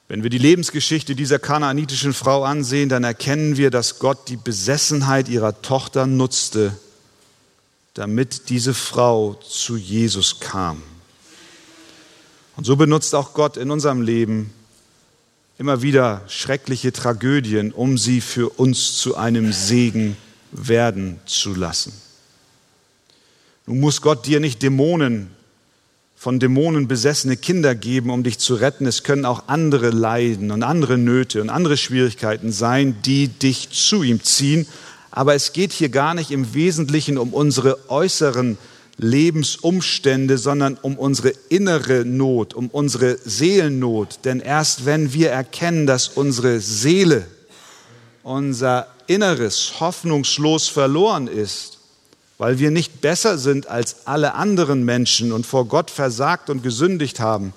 Wenn 0.08 0.24
wir 0.24 0.30
die 0.30 0.38
Lebensgeschichte 0.38 1.16
dieser 1.16 1.40
kanaanitischen 1.40 2.14
Frau 2.14 2.44
ansehen, 2.44 2.88
dann 2.88 3.04
erkennen 3.04 3.58
wir, 3.58 3.72
dass 3.72 4.00
Gott 4.00 4.30
die 4.30 4.38
Besessenheit 4.38 5.28
ihrer 5.28 5.62
Tochter 5.62 6.06
nutzte, 6.08 6.78
damit 7.94 8.50
diese 8.50 8.74
Frau 8.74 9.34
zu 9.34 9.76
Jesus 9.76 10.40
kam. 10.40 10.82
Und 12.56 12.66
so 12.66 12.76
benutzt 12.76 13.16
auch 13.16 13.34
Gott 13.34 13.58
in 13.58 13.72
unserem 13.72 14.02
Leben 14.02 14.54
immer 15.58 15.82
wieder 15.82 16.22
schreckliche 16.28 16.92
Tragödien, 16.92 17.72
um 17.72 17.98
sie 17.98 18.22
für 18.22 18.50
uns 18.50 18.98
zu 18.98 19.16
einem 19.16 19.54
Segen 19.54 20.18
werden 20.52 21.20
zu 21.26 21.56
lassen. 21.56 21.94
Nun 23.66 23.80
muss 23.80 24.02
Gott 24.02 24.26
dir 24.26 24.40
nicht 24.40 24.62
Dämonen, 24.62 25.30
von 26.16 26.40
Dämonen 26.40 26.88
besessene 26.88 27.36
Kinder 27.36 27.76
geben, 27.76 28.10
um 28.10 28.24
dich 28.24 28.40
zu 28.40 28.56
retten. 28.56 28.86
Es 28.86 29.04
können 29.04 29.26
auch 29.26 29.44
andere 29.48 29.90
Leiden 29.90 30.52
und 30.52 30.64
andere 30.64 30.98
Nöte 30.98 31.42
und 31.42 31.50
andere 31.50 31.76
Schwierigkeiten 31.76 32.52
sein, 32.52 32.96
die 33.04 33.28
dich 33.28 33.72
zu 33.72 34.04
ihm 34.04 34.24
ziehen. 34.24 34.66
Aber 35.12 35.36
es 35.36 35.54
geht 35.54 35.74
hier 35.74 35.90
gar 35.90 36.14
nicht 36.14 36.32
im 36.32 36.54
Wesentlichen 36.54 37.18
um 37.18 37.34
unsere 37.34 37.90
äußeren 37.90 38.58
Lebensumstände, 38.98 40.38
sondern 40.38 40.78
um 40.82 40.98
unsere 40.98 41.34
innere 41.50 42.06
Not, 42.06 42.54
um 42.54 42.70
unsere 42.70 43.18
Seelennot. 43.18 44.20
Denn 44.24 44.40
erst 44.40 44.86
wenn 44.86 45.14
wir 45.14 45.32
erkennen, 45.32 45.88
dass 45.88 46.10
unsere 46.10 46.60
Seele, 46.60 47.26
unser 48.24 48.88
Inneres 49.08 49.80
hoffnungslos 49.80 50.68
verloren 50.68 51.28
ist, 51.28 51.80
weil 52.38 52.60
wir 52.60 52.72
nicht 52.72 53.02
besser 53.02 53.38
sind 53.38 53.68
als 53.68 54.06
alle 54.06 54.34
anderen 54.36 54.84
Menschen 54.84 55.32
und 55.32 55.46
vor 55.46 55.66
Gott 55.66 55.92
versagt 55.92 56.50
und 56.50 56.64
gesündigt 56.64 57.20
haben, 57.20 57.54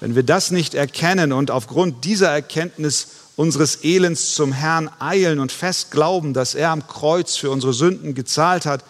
wenn 0.00 0.14
wir 0.14 0.22
das 0.22 0.50
nicht 0.50 0.74
erkennen 0.74 1.32
und 1.32 1.50
aufgrund 1.50 2.04
dieser 2.04 2.30
Erkenntnis 2.30 3.08
unseres 3.36 3.84
Elends 3.84 4.34
zum 4.34 4.52
Herrn 4.52 4.90
eilen 4.98 5.40
und 5.40 5.52
fest 5.52 5.90
glauben, 5.90 6.34
dass 6.34 6.54
er 6.54 6.70
am 6.70 6.86
Kreuz 6.86 7.36
für 7.36 7.50
unsere 7.50 7.72
Sünden 7.72 8.14
gezahlt 8.14 8.66
hat, 8.66 8.82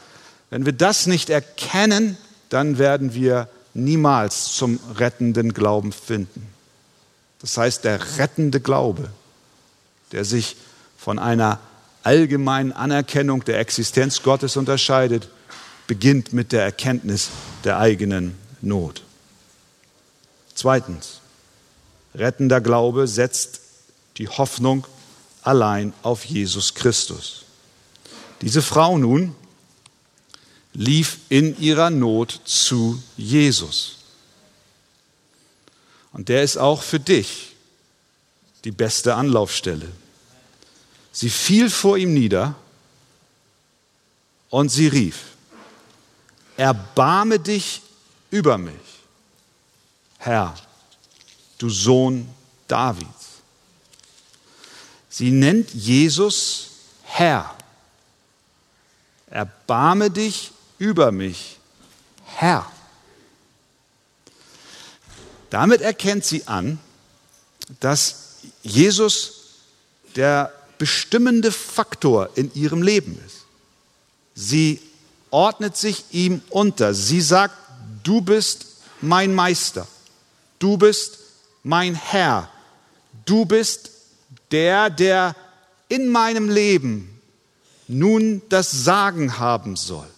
wenn 0.51 0.67
wir 0.67 0.73
das 0.73 1.07
nicht 1.07 1.31
erkennen, 1.31 2.17
dann 2.49 2.79
werden 2.79 3.15
wir 3.15 3.49
niemals 3.73 4.53
zum 4.53 4.81
rettenden 4.97 5.55
Glauben 5.55 5.93
finden. 5.93 6.47
Das 7.41 7.57
heißt, 7.57 7.85
der 7.85 8.19
rettende 8.19 8.61
Glaube, 8.61 9.11
der 10.13 10.25
sich 10.25 10.57
von 10.99 11.19
einer 11.19 11.61
allgemeinen 12.03 12.73
Anerkennung 12.73 13.45
der 13.45 13.61
Existenz 13.61 14.23
Gottes 14.23 14.57
unterscheidet, 14.57 15.29
beginnt 15.87 16.33
mit 16.33 16.53
der 16.53 16.63
Erkenntnis 16.63 17.31
der 17.65 17.79
eigenen 17.79 18.37
Not. 18.61 19.03
Zweitens, 20.55 21.21
rettender 22.15 22.61
Glaube 22.61 23.07
setzt 23.07 23.61
die 24.19 24.29
Hoffnung 24.29 24.87
allein 25.43 25.93
auf 26.03 26.25
Jesus 26.25 26.75
Christus. 26.75 27.45
Diese 28.43 28.63
Frau 28.63 28.99
nun 28.99 29.35
lief 30.73 31.19
in 31.29 31.59
ihrer 31.61 31.91
Not 31.91 32.41
zu 32.45 33.03
Jesus. 33.17 33.97
Und 36.13 36.29
der 36.29 36.43
ist 36.43 36.57
auch 36.57 36.83
für 36.83 37.01
dich 37.01 37.55
die 38.65 38.71
beste 38.71 39.15
Anlaufstelle. 39.15 39.91
Sie 41.13 41.31
fiel 41.31 41.71
vor 41.71 41.97
ihm 41.97 42.15
nieder 42.15 42.55
und 44.49 44.69
sie 44.69 44.89
rief, 44.89 45.19
erbarme 46.57 47.39
dich 47.39 47.83
über 48.31 48.59
mich, 48.59 48.75
Herr, 50.19 50.55
du 51.59 51.71
Sohn 51.71 52.29
Davids. 52.69 53.09
Sie 55.09 55.31
nennt 55.31 55.73
Jesus 55.75 56.71
Herr. 57.03 57.55
Erbarme 59.27 60.11
dich 60.11 60.53
über 60.81 61.13
mich, 61.13 61.59
Herr. 62.25 62.67
Damit 65.51 65.83
erkennt 65.83 66.25
sie 66.25 66.49
an, 66.49 66.81
dass 67.79 68.39
Jesus 68.63 69.33
der 70.17 70.53
bestimmende 70.79 71.53
Faktor 71.53 72.31
in 72.35 72.53
ihrem 72.55 72.83
Leben 72.83 73.21
ist. 73.27 73.45
Sie 74.35 74.81
ordnet 75.31 75.77
sich 75.77 76.05
ihm 76.13 76.41
unter. 76.49 76.95
Sie 76.95 77.21
sagt, 77.21 77.55
du 78.03 78.23
bist 78.23 78.67
mein 79.03 79.35
Meister, 79.35 79.87
du 80.59 80.79
bist 80.79 81.19
mein 81.63 81.95
Herr, 81.95 82.51
du 83.27 83.45
bist 83.45 83.91
der, 84.51 84.89
der 84.89 85.37
in 85.89 86.09
meinem 86.09 86.49
Leben 86.49 87.21
nun 87.87 88.41
das 88.49 88.71
Sagen 88.71 89.39
haben 89.39 89.77
soll. 89.77 90.09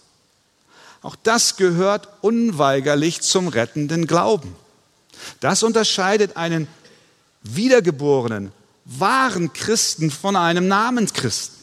Auch 1.02 1.16
das 1.16 1.56
gehört 1.56 2.08
unweigerlich 2.20 3.20
zum 3.20 3.48
rettenden 3.48 4.06
Glauben. 4.06 4.54
Das 5.40 5.62
unterscheidet 5.62 6.36
einen 6.36 6.68
wiedergeborenen, 7.42 8.52
wahren 8.84 9.52
Christen 9.52 10.10
von 10.10 10.36
einem 10.36 10.68
Namenschristen. 10.68 11.56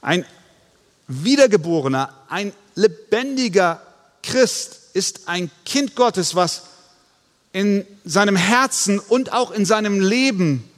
Ein 0.00 0.24
wiedergeborener, 1.06 2.12
ein 2.28 2.52
lebendiger 2.74 3.80
Christ 4.22 4.78
ist 4.94 5.28
ein 5.28 5.50
Kind 5.64 5.94
Gottes, 5.94 6.34
was 6.34 6.62
in 7.52 7.86
seinem 8.04 8.36
Herzen 8.36 8.98
und 8.98 9.32
auch 9.32 9.50
in 9.50 9.64
seinem 9.64 10.00
Leben 10.00 10.68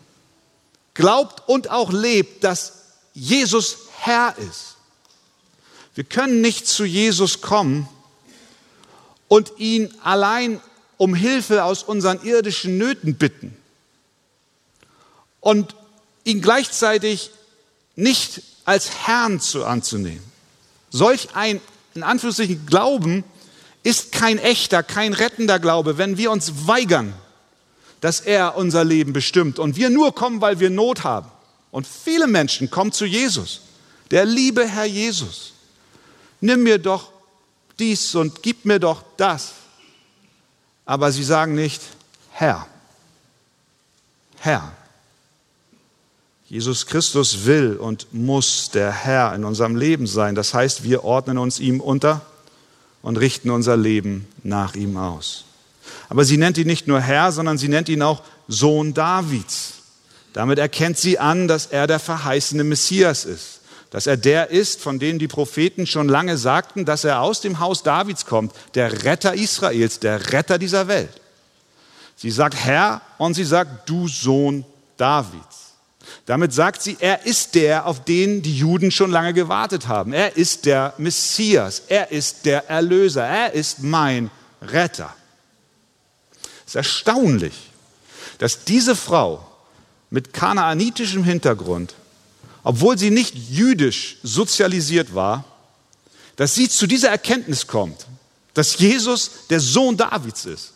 glaubt 0.94 1.48
und 1.48 1.70
auch 1.70 1.92
lebt, 1.92 2.44
dass 2.44 2.72
Jesus 3.12 3.78
Herr 3.98 4.34
ist. 4.38 4.76
Wir 6.00 6.06
können 6.06 6.40
nicht 6.40 6.66
zu 6.66 6.86
Jesus 6.86 7.42
kommen 7.42 7.86
und 9.28 9.52
ihn 9.58 9.92
allein 10.02 10.58
um 10.96 11.14
Hilfe 11.14 11.64
aus 11.64 11.82
unseren 11.82 12.24
irdischen 12.24 12.78
Nöten 12.78 13.16
bitten 13.16 13.54
und 15.40 15.76
ihn 16.24 16.40
gleichzeitig 16.40 17.32
nicht 17.96 18.40
als 18.64 19.06
Herrn 19.06 19.40
zu 19.40 19.66
anzunehmen. 19.66 20.24
Solch 20.88 21.34
ein, 21.34 21.60
in 21.94 22.02
Anführungszeichen, 22.02 22.64
Glauben 22.64 23.22
ist 23.82 24.10
kein 24.10 24.38
echter, 24.38 24.82
kein 24.82 25.12
rettender 25.12 25.58
Glaube, 25.58 25.98
wenn 25.98 26.16
wir 26.16 26.30
uns 26.30 26.66
weigern, 26.66 27.12
dass 28.00 28.20
er 28.20 28.56
unser 28.56 28.84
Leben 28.84 29.12
bestimmt 29.12 29.58
und 29.58 29.76
wir 29.76 29.90
nur 29.90 30.14
kommen, 30.14 30.40
weil 30.40 30.60
wir 30.60 30.70
Not 30.70 31.04
haben. 31.04 31.30
Und 31.70 31.86
viele 31.86 32.26
Menschen 32.26 32.70
kommen 32.70 32.90
zu 32.90 33.04
Jesus, 33.04 33.60
der 34.10 34.24
liebe 34.24 34.66
Herr 34.66 34.86
Jesus. 34.86 35.52
Nimm 36.40 36.62
mir 36.62 36.78
doch 36.78 37.12
dies 37.78 38.14
und 38.14 38.42
gib 38.42 38.64
mir 38.64 38.78
doch 38.78 39.02
das 39.16 39.54
aber 40.90 41.12
sie 41.12 41.22
sagen 41.22 41.54
nicht 41.54 41.80
Herr. 42.32 42.66
Herr. 44.40 44.72
Jesus 46.48 46.86
Christus 46.86 47.44
will 47.44 47.76
und 47.76 48.12
muss 48.12 48.70
der 48.70 48.90
Herr 48.90 49.32
in 49.36 49.44
unserem 49.44 49.76
Leben 49.76 50.08
sein. 50.08 50.34
Das 50.34 50.52
heißt, 50.52 50.82
wir 50.82 51.04
ordnen 51.04 51.38
uns 51.38 51.60
ihm 51.60 51.80
unter 51.80 52.22
und 53.02 53.18
richten 53.18 53.50
unser 53.50 53.76
Leben 53.76 54.26
nach 54.42 54.74
ihm 54.74 54.96
aus. 54.96 55.44
Aber 56.08 56.24
sie 56.24 56.38
nennt 56.38 56.58
ihn 56.58 56.66
nicht 56.66 56.88
nur 56.88 57.00
Herr, 57.00 57.30
sondern 57.30 57.56
sie 57.56 57.68
nennt 57.68 57.88
ihn 57.88 58.02
auch 58.02 58.24
Sohn 58.48 58.92
Davids. 58.92 59.74
Damit 60.32 60.58
erkennt 60.58 60.98
sie 60.98 61.20
an, 61.20 61.46
dass 61.46 61.66
er 61.66 61.86
der 61.86 62.00
verheißene 62.00 62.64
Messias 62.64 63.24
ist 63.24 63.59
dass 63.90 64.06
er 64.06 64.16
der 64.16 64.50
ist, 64.50 64.80
von 64.80 64.98
dem 64.98 65.18
die 65.18 65.28
Propheten 65.28 65.86
schon 65.86 66.08
lange 66.08 66.38
sagten, 66.38 66.84
dass 66.84 67.04
er 67.04 67.20
aus 67.20 67.40
dem 67.40 67.58
Haus 67.58 67.82
Davids 67.82 68.24
kommt, 68.24 68.52
der 68.74 69.04
Retter 69.04 69.34
Israels, 69.34 69.98
der 69.98 70.32
Retter 70.32 70.58
dieser 70.58 70.86
Welt. 70.86 71.20
Sie 72.16 72.30
sagt 72.30 72.54
Herr 72.54 73.02
und 73.18 73.34
sie 73.34 73.44
sagt 73.44 73.88
du 73.88 74.06
Sohn 74.06 74.64
Davids. 74.96 75.74
Damit 76.26 76.52
sagt 76.52 76.82
sie, 76.82 76.96
er 77.00 77.24
ist 77.26 77.54
der, 77.54 77.86
auf 77.86 78.04
den 78.04 78.42
die 78.42 78.56
Juden 78.56 78.90
schon 78.90 79.10
lange 79.10 79.32
gewartet 79.32 79.88
haben. 79.88 80.12
Er 80.12 80.36
ist 80.36 80.66
der 80.66 80.94
Messias, 80.98 81.82
er 81.88 82.10
ist 82.12 82.46
der 82.46 82.68
Erlöser, 82.68 83.24
er 83.24 83.52
ist 83.52 83.82
mein 83.82 84.30
Retter. 84.62 85.14
Es 86.66 86.72
ist 86.72 86.76
erstaunlich, 86.76 87.70
dass 88.38 88.64
diese 88.64 88.94
Frau 88.94 89.46
mit 90.10 90.32
kanaanitischem 90.32 91.24
Hintergrund 91.24 91.94
obwohl 92.62 92.98
sie 92.98 93.10
nicht 93.10 93.34
jüdisch 93.34 94.18
sozialisiert 94.22 95.14
war, 95.14 95.44
dass 96.36 96.54
sie 96.54 96.68
zu 96.68 96.86
dieser 96.86 97.10
Erkenntnis 97.10 97.66
kommt, 97.66 98.06
dass 98.54 98.78
Jesus 98.78 99.30
der 99.50 99.60
Sohn 99.60 99.96
Davids 99.96 100.44
ist. 100.44 100.72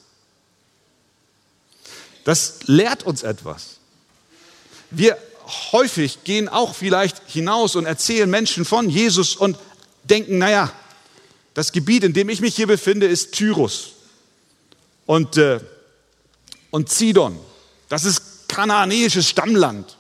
Das 2.25 2.61
lehrt 2.65 3.03
uns 3.03 3.23
etwas. 3.23 3.79
Wir 4.91 5.19
häufig 5.73 6.25
gehen 6.25 6.49
auch 6.49 6.75
vielleicht 6.75 7.21
hinaus 7.27 7.77
und 7.77 7.85
erzählen 7.85 8.29
Menschen 8.29 8.65
von 8.65 8.89
Jesus 8.89 9.37
und 9.37 9.59
denken, 10.05 10.39
naja, 10.39 10.73
das 11.53 11.73
Gebiet, 11.73 12.03
in 12.03 12.13
dem 12.15 12.29
ich 12.29 12.41
mich 12.41 12.57
hier 12.57 12.67
befinde, 12.67 13.07
ist 13.07 13.33
Tyrus 13.33 13.93
und, 15.07 15.37
äh, 15.37 15.61
und 16.71 16.89
Zidon. 16.89 17.39
Das 17.89 18.05
ist 18.05 18.49
kanaanäisches 18.49 19.29
Stammland. 19.29 19.97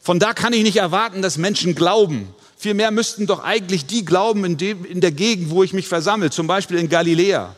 Von 0.00 0.18
da 0.18 0.32
kann 0.32 0.52
ich 0.52 0.62
nicht 0.62 0.78
erwarten, 0.78 1.22
dass 1.22 1.36
Menschen 1.36 1.74
glauben. 1.74 2.34
Vielmehr 2.56 2.90
müssten 2.90 3.26
doch 3.26 3.42
eigentlich 3.42 3.86
die 3.86 4.04
glauben 4.04 4.44
in, 4.44 4.56
dem, 4.56 4.84
in 4.84 5.00
der 5.00 5.12
Gegend, 5.12 5.50
wo 5.50 5.62
ich 5.62 5.72
mich 5.72 5.88
versammle, 5.88 6.30
zum 6.30 6.46
Beispiel 6.46 6.78
in 6.78 6.88
Galiläa. 6.88 7.54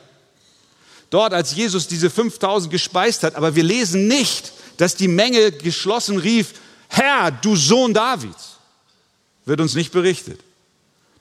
Dort, 1.11 1.35
als 1.35 1.55
Jesus 1.55 1.89
diese 1.89 2.11
5000 2.11 2.71
gespeist 2.71 3.23
hat. 3.23 3.37
Aber 3.37 3.55
wir 3.55 3.63
lesen 3.63 4.09
nicht, 4.09 4.53
dass 4.77 4.97
die 4.97 5.09
Menge 5.09 5.53
geschlossen 5.53 6.19
rief, 6.19 6.55
Herr, 6.89 7.31
du 7.31 7.55
Sohn 7.55 7.95
Davids. 7.95 8.57
Wird 9.45 9.61
uns 9.61 9.75
nicht 9.75 9.93
berichtet. 9.93 10.41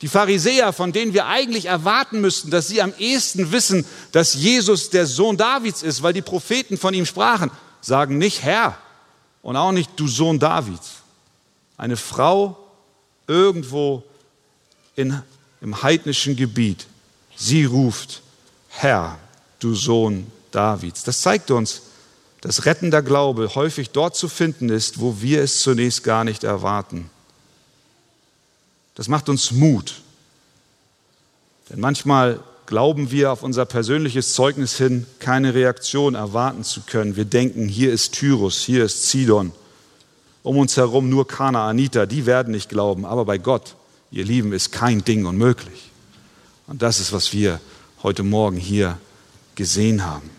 Die 0.02 0.08
Pharisäer, 0.08 0.74
von 0.74 0.92
denen 0.92 1.14
wir 1.14 1.28
eigentlich 1.28 1.66
erwarten 1.66 2.22
müssten, 2.22 2.50
dass 2.50 2.68
sie 2.68 2.82
am 2.82 2.94
ehesten 2.98 3.52
wissen, 3.52 3.86
dass 4.12 4.34
Jesus 4.34 4.90
der 4.90 5.06
Sohn 5.06 5.38
Davids 5.38 5.84
ist, 5.84 6.02
weil 6.02 6.14
die 6.14 6.24
Propheten 6.24 6.78
von 6.78 6.94
ihm 6.94 7.06
sprachen, 7.06 7.52
sagen 7.82 8.18
nicht 8.18 8.42
Herr 8.42 8.78
und 9.44 9.56
auch 9.56 9.72
nicht 9.72 9.92
du 9.96 10.08
Sohn 10.08 10.40
Davids 10.40 11.01
eine 11.82 11.98
Frau 11.98 12.58
irgendwo 13.26 14.04
in, 14.96 15.20
im 15.62 15.82
heidnischen 15.82 16.36
Gebiet, 16.36 16.86
sie 17.36 17.66
ruft, 17.66 18.22
Herr, 18.70 19.18
du 19.60 19.74
Sohn 19.74 20.28
Davids. 20.52 21.04
Das 21.04 21.22
zeigt 21.22 21.50
uns, 21.50 21.82
dass 22.42 22.66
rettender 22.66 23.02
Glaube 23.02 23.56
häufig 23.56 23.90
dort 23.90 24.16
zu 24.16 24.30
finden 24.30 24.70
ist, 24.70 25.00
wo 25.00 25.22
wir 25.22 25.42
es 25.42 25.64
zunächst 25.64 26.04
gar 26.04 26.24
nicht 26.24 26.44
erwarten. 26.44 27.10
Das 28.94 29.08
macht 29.08 29.28
uns 29.28 29.50
Mut. 29.50 30.02
Denn 31.72 31.80
manchmal 31.80 32.42
glauben 32.68 33.10
wir 33.10 33.32
auf 33.32 33.42
unser 33.42 33.66
persönliches 33.66 34.34
Zeugnis 34.34 34.78
hin, 34.78 35.08
keine 35.18 35.56
Reaktion 35.56 36.14
erwarten 36.14 36.64
zu 36.64 36.82
können. 36.82 37.16
Wir 37.16 37.26
denken, 37.26 37.68
hier 37.68 37.92
ist 37.92 38.14
Tyrus, 38.14 38.62
hier 38.62 38.86
ist 38.86 39.08
Zidon 39.08 39.52
um 40.44 40.58
uns 40.58 40.78
herum 40.78 41.10
nur 41.10 41.28
Kanaaniter, 41.28 42.08
die 42.08 42.26
werden 42.26 42.52
nicht 42.52 42.70
glauben, 42.70 43.06
aber 43.06 43.26
bei 43.26 43.38
Gott, 43.38 43.76
ihr 44.12 44.26
Lieben, 44.26 44.54
ist 44.54 44.72
kein 44.72 45.04
Ding 45.04 45.26
unmöglich. 45.26 45.92
Und 46.68 46.82
das 46.82 47.00
ist, 47.00 47.14
was 47.14 47.34
wir 47.34 47.60
heute 48.04 48.24
Morgen 48.24 48.58
hier 48.58 48.98
gesehen 49.56 50.06
haben. 50.06 50.30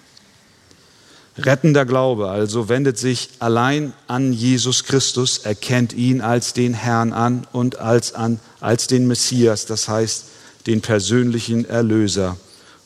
Rettender 1.38 1.86
Glaube 1.86 2.28
also 2.28 2.68
wendet 2.68 2.98
sich 2.98 3.30
allein 3.38 3.94
an 4.06 4.32
Jesus 4.32 4.84
Christus, 4.84 5.38
erkennt 5.38 5.94
ihn 5.94 6.20
als 6.20 6.52
den 6.52 6.74
Herrn 6.74 7.12
an 7.12 7.46
und 7.52 7.78
als, 7.78 8.14
an, 8.14 8.38
als 8.60 8.86
den 8.86 9.06
Messias, 9.06 9.64
das 9.64 9.88
heißt 9.88 10.24
den 10.66 10.82
persönlichen 10.82 11.64
Erlöser 11.64 12.36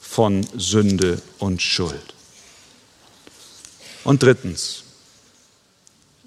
von 0.01 0.47
Sünde 0.57 1.21
und 1.39 1.61
Schuld. 1.61 2.15
Und 4.05 4.23
drittens, 4.23 4.85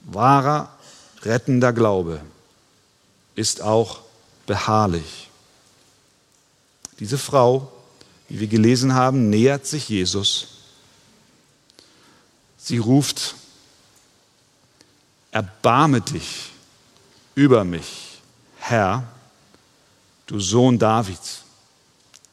wahrer 0.03 0.69
rettender 1.23 1.73
Glaube 1.73 2.21
ist 3.35 3.61
auch 3.61 4.01
beharrlich. 4.45 5.29
Diese 6.99 7.17
Frau, 7.17 7.71
wie 8.27 8.39
wir 8.41 8.47
gelesen 8.47 8.93
haben, 8.93 9.29
nähert 9.29 9.65
sich 9.65 9.89
Jesus. 9.89 10.47
Sie 12.57 12.77
ruft, 12.77 13.35
erbarme 15.31 16.01
dich 16.01 16.51
über 17.35 17.63
mich, 17.63 18.21
Herr, 18.57 19.07
du 20.27 20.39
Sohn 20.39 20.77
Davids. 20.77 21.43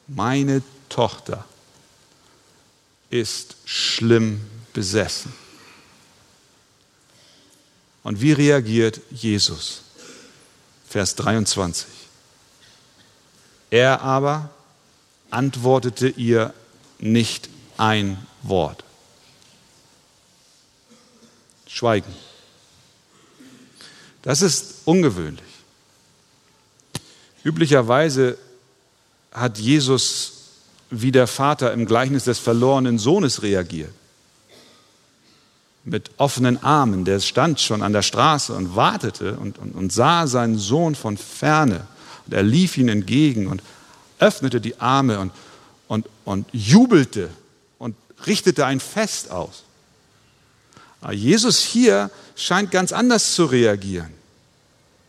Meine 0.09 0.63
Tochter 0.89 1.45
ist 3.11 3.57
schlimm 3.65 4.41
besessen. 4.73 5.33
Und 8.07 8.21
wie 8.21 8.31
reagiert 8.31 9.01
Jesus? 9.11 9.83
Vers 10.89 11.17
23. 11.17 11.89
Er 13.69 14.01
aber 14.01 14.51
antwortete 15.31 16.07
ihr 16.07 16.55
nicht 17.01 17.49
ein 17.77 18.25
Wort. 18.45 18.85
Schweigen. 21.67 22.15
Das 24.23 24.41
ist 24.41 24.75
ungewöhnlich. 24.85 25.43
Üblicherweise 27.43 28.39
hat 29.33 29.59
Jesus 29.59 30.35
wie 30.91 31.11
der 31.11 31.27
Vater 31.27 31.73
im 31.73 31.87
Gleichnis 31.87 32.23
des 32.23 32.39
verlorenen 32.39 33.01
Sohnes 33.01 33.43
reagiert. 33.43 33.91
Mit 35.87 36.11
offenen 36.19 36.63
Armen. 36.63 37.05
Der 37.05 37.21
stand 37.21 37.61
schon 37.61 37.81
an 37.81 37.95
der 37.95 38.03
Straße 38.03 38.53
und 38.53 38.77
wartete 38.77 39.37
und, 39.39 39.59
und, 39.59 39.75
und 39.75 39.93
sah 39.93 40.27
seinen 40.27 40.59
Sohn 40.59 40.95
von 40.95 41.17
ferne. 41.17 41.87
Und 42.27 42.35
er 42.35 42.43
lief 42.43 42.77
ihm 42.77 42.89
entgegen 42.89 43.47
und 43.47 43.63
öffnete 44.19 44.61
die 44.61 44.79
Arme 44.81 45.21
und, 45.21 45.33
und, 45.89 46.07
und 46.25 46.47
jubelte 46.53 47.31
und 47.79 47.97
richtete 48.27 48.67
ein 48.67 48.81
Fest 48.81 49.31
aus. 49.31 49.63
Aber 51.01 51.13
Jesus 51.13 51.61
hier 51.61 52.11
scheint 52.35 52.71
ganz 52.71 52.93
anders 52.93 53.35
zu 53.35 53.45
reagieren. 53.45 54.13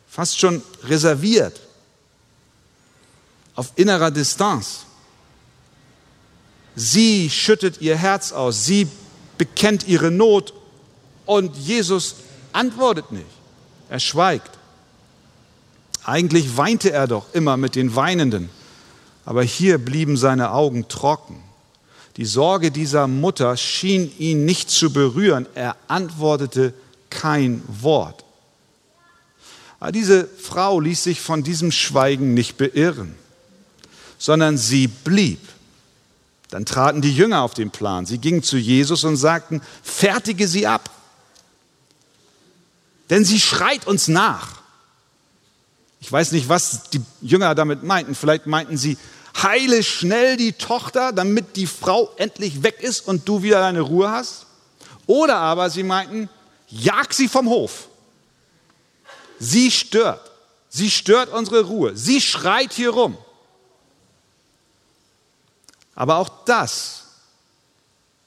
Fast 0.07 0.39
schon 0.39 0.61
reserviert. 0.83 1.59
Auf 3.55 3.71
innerer 3.75 4.11
Distanz. 4.11 4.85
Sie 6.75 7.29
schüttet 7.31 7.81
ihr 7.81 7.95
Herz 7.97 8.31
aus, 8.31 8.65
sie 8.65 8.87
bekennt 9.39 9.87
ihre 9.87 10.11
Not 10.11 10.53
und 11.27 11.55
Jesus 11.55 12.15
antwortet 12.53 13.11
nicht. 13.11 13.25
Er 13.89 13.99
schweigt. 13.99 14.57
Eigentlich 16.03 16.57
weinte 16.57 16.91
er 16.91 17.07
doch 17.07 17.33
immer 17.33 17.57
mit 17.57 17.75
den 17.75 17.95
Weinenden, 17.95 18.49
aber 19.25 19.43
hier 19.43 19.77
blieben 19.77 20.17
seine 20.17 20.51
Augen 20.51 20.87
trocken. 20.87 21.43
Die 22.15 22.25
Sorge 22.25 22.71
dieser 22.71 23.07
Mutter 23.07 23.55
schien 23.57 24.11
ihn 24.17 24.45
nicht 24.45 24.71
zu 24.71 24.91
berühren. 24.91 25.45
Er 25.53 25.75
antwortete 25.87 26.73
kein 27.09 27.61
Wort. 27.67 28.23
Aber 29.79 29.91
diese 29.91 30.27
Frau 30.27 30.79
ließ 30.79 31.03
sich 31.03 31.21
von 31.21 31.43
diesem 31.43 31.71
Schweigen 31.71 32.33
nicht 32.33 32.57
beirren, 32.57 33.15
sondern 34.17 34.57
sie 34.57 34.87
blieb. 34.87 35.39
Dann 36.49 36.65
traten 36.65 37.01
die 37.01 37.13
Jünger 37.13 37.41
auf 37.41 37.53
den 37.53 37.69
Plan. 37.69 38.05
Sie 38.05 38.17
gingen 38.17 38.41
zu 38.41 38.57
Jesus 38.57 39.03
und 39.03 39.17
sagten, 39.17 39.61
fertige 39.83 40.47
sie 40.47 40.65
ab. 40.65 40.89
Denn 43.09 43.23
sie 43.23 43.39
schreit 43.39 43.87
uns 43.87 44.07
nach. 44.07 44.57
Ich 45.99 46.11
weiß 46.11 46.31
nicht, 46.31 46.49
was 46.49 46.89
die 46.89 47.01
Jünger 47.21 47.55
damit 47.55 47.83
meinten. 47.83 48.15
Vielleicht 48.15 48.45
meinten 48.45 48.77
sie, 48.77 48.97
heile 49.41 49.83
schnell 49.83 50.37
die 50.37 50.53
Tochter, 50.53 51.11
damit 51.11 51.55
die 51.55 51.67
Frau 51.67 52.11
endlich 52.17 52.63
weg 52.63 52.81
ist 52.81 53.07
und 53.07 53.27
du 53.27 53.43
wieder 53.43 53.59
deine 53.59 53.81
Ruhe 53.81 54.09
hast. 54.09 54.45
Oder 55.05 55.37
aber 55.37 55.69
sie 55.69 55.83
meinten, 55.83 56.29
jag 56.67 57.13
sie 57.13 57.27
vom 57.27 57.47
Hof. 57.47 57.87
Sie 59.39 59.71
stört. 59.71 60.31
Sie 60.69 60.91
stört 60.91 61.29
unsere 61.29 61.63
Ruhe. 61.63 61.95
Sie 61.95 62.19
schreit 62.21 62.73
hier 62.73 62.89
rum. 62.89 63.17
Aber 65.95 66.17
auch 66.17 66.29
das 66.45 67.05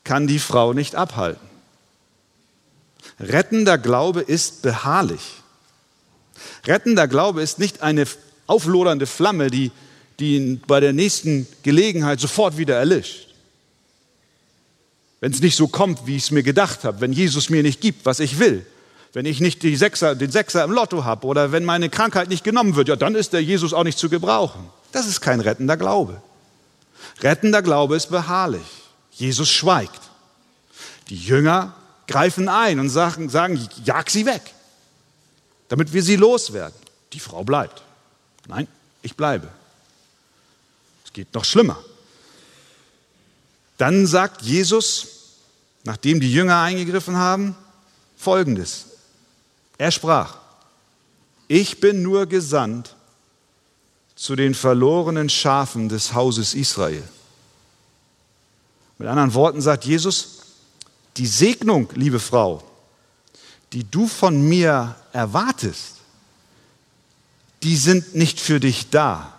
kann 0.05 0.27
die 0.27 0.39
Frau 0.39 0.73
nicht 0.73 0.97
abhalten. 0.97 1.50
Rettender 3.21 3.77
Glaube 3.77 4.23
ist 4.23 4.63
beharrlich. 4.63 5.21
Rettender 6.67 7.07
Glaube 7.07 7.43
ist 7.43 7.59
nicht 7.59 7.83
eine 7.83 8.07
auflodernde 8.47 9.07
Flamme, 9.07 9.51
die, 9.51 9.71
die 10.19 10.59
bei 10.67 10.81
der 10.81 10.93
nächsten 10.93 11.47
Gelegenheit 11.63 12.19
sofort 12.19 12.57
wieder 12.57 12.77
erlischt. 12.77 13.29
Wenn 15.21 15.33
es 15.33 15.41
nicht 15.41 15.57
so 15.57 15.69
kommt, 15.69 16.07
wie 16.07 16.17
ich 16.17 16.25
es 16.25 16.31
mir 16.31 16.43
gedacht 16.43 16.85
habe, 16.85 17.03
wenn 17.03 17.13
Jesus 17.13 17.51
mir 17.51 17.63
nicht 17.63 17.83
gibt, 17.83 18.07
was 18.07 18.21
ich 18.21 18.39
will, 18.39 18.65
wenn 19.13 19.27
ich 19.27 19.41
nicht 19.41 19.61
Sechser, 19.63 20.15
den 20.15 20.31
Sechser 20.31 20.65
im 20.65 20.71
Lotto 20.71 21.05
habe 21.05 21.27
oder 21.27 21.53
wenn 21.53 21.65
meine 21.65 21.91
Krankheit 21.91 22.31
nicht 22.31 22.45
genommen 22.45 22.75
wird, 22.75 22.89
ja, 22.89 22.97
dann 22.97 23.15
ist 23.15 23.35
der 23.35 23.43
Jesus 23.43 23.75
auch 23.75 23.85
nicht 23.85 23.99
zu 23.99 24.09
gebrauchen. 24.09 24.71
Das 24.93 25.07
ist 25.07 25.21
kein 25.21 25.41
rettender 25.41 25.77
Glaube. 25.77 26.23
Rettender 27.21 27.61
Glaube 27.61 27.97
ist 27.97 28.11
beharrlich. 28.11 28.63
Jesus 29.13 29.51
schweigt. 29.51 30.01
Die 31.11 31.17
Jünger 31.17 31.75
greifen 32.11 32.49
ein 32.49 32.81
und 32.81 32.91
sagen, 32.91 33.29
sagen, 33.29 33.69
jag 33.85 34.11
sie 34.11 34.27
weg, 34.27 34.43
damit 35.69 35.93
wir 35.93 36.03
sie 36.03 36.17
loswerden. 36.17 36.79
Die 37.13 37.21
Frau 37.21 37.45
bleibt. 37.45 37.83
Nein, 38.49 38.67
ich 39.01 39.17
bleibe. 39.17 39.49
Es 41.05 41.13
geht 41.13 41.33
noch 41.33 41.45
schlimmer. 41.45 41.79
Dann 43.79 44.07
sagt 44.07 44.43
Jesus, 44.43 45.07
nachdem 45.85 46.21
die 46.21 46.33
Jünger 46.33 46.61
eingegriffen 46.61 47.17
haben, 47.17 47.57
Folgendes. 48.19 48.87
Er 49.79 49.91
sprach, 49.91 50.37
ich 51.49 51.81
bin 51.81 52.03
nur 52.03 52.27
gesandt, 52.27 52.95
zu 54.15 54.37
den 54.37 54.55
verlorenen 54.55 55.31
Schafen 55.31 55.89
des 55.89 56.13
Hauses 56.13 56.53
Israel. 56.53 57.03
Mit 58.99 59.09
anderen 59.09 59.33
Worten 59.33 59.63
sagt 59.63 59.87
Jesus, 59.87 60.40
die 61.21 61.27
Segnung, 61.27 61.87
liebe 61.97 62.19
Frau, 62.19 62.63
die 63.75 63.85
du 63.85 64.09
von 64.09 64.41
mir 64.49 64.97
erwartest, 65.13 65.97
die 67.63 67.77
sind 67.77 68.15
nicht 68.15 68.41
für 68.41 68.59
dich 68.59 68.89
da, 68.89 69.35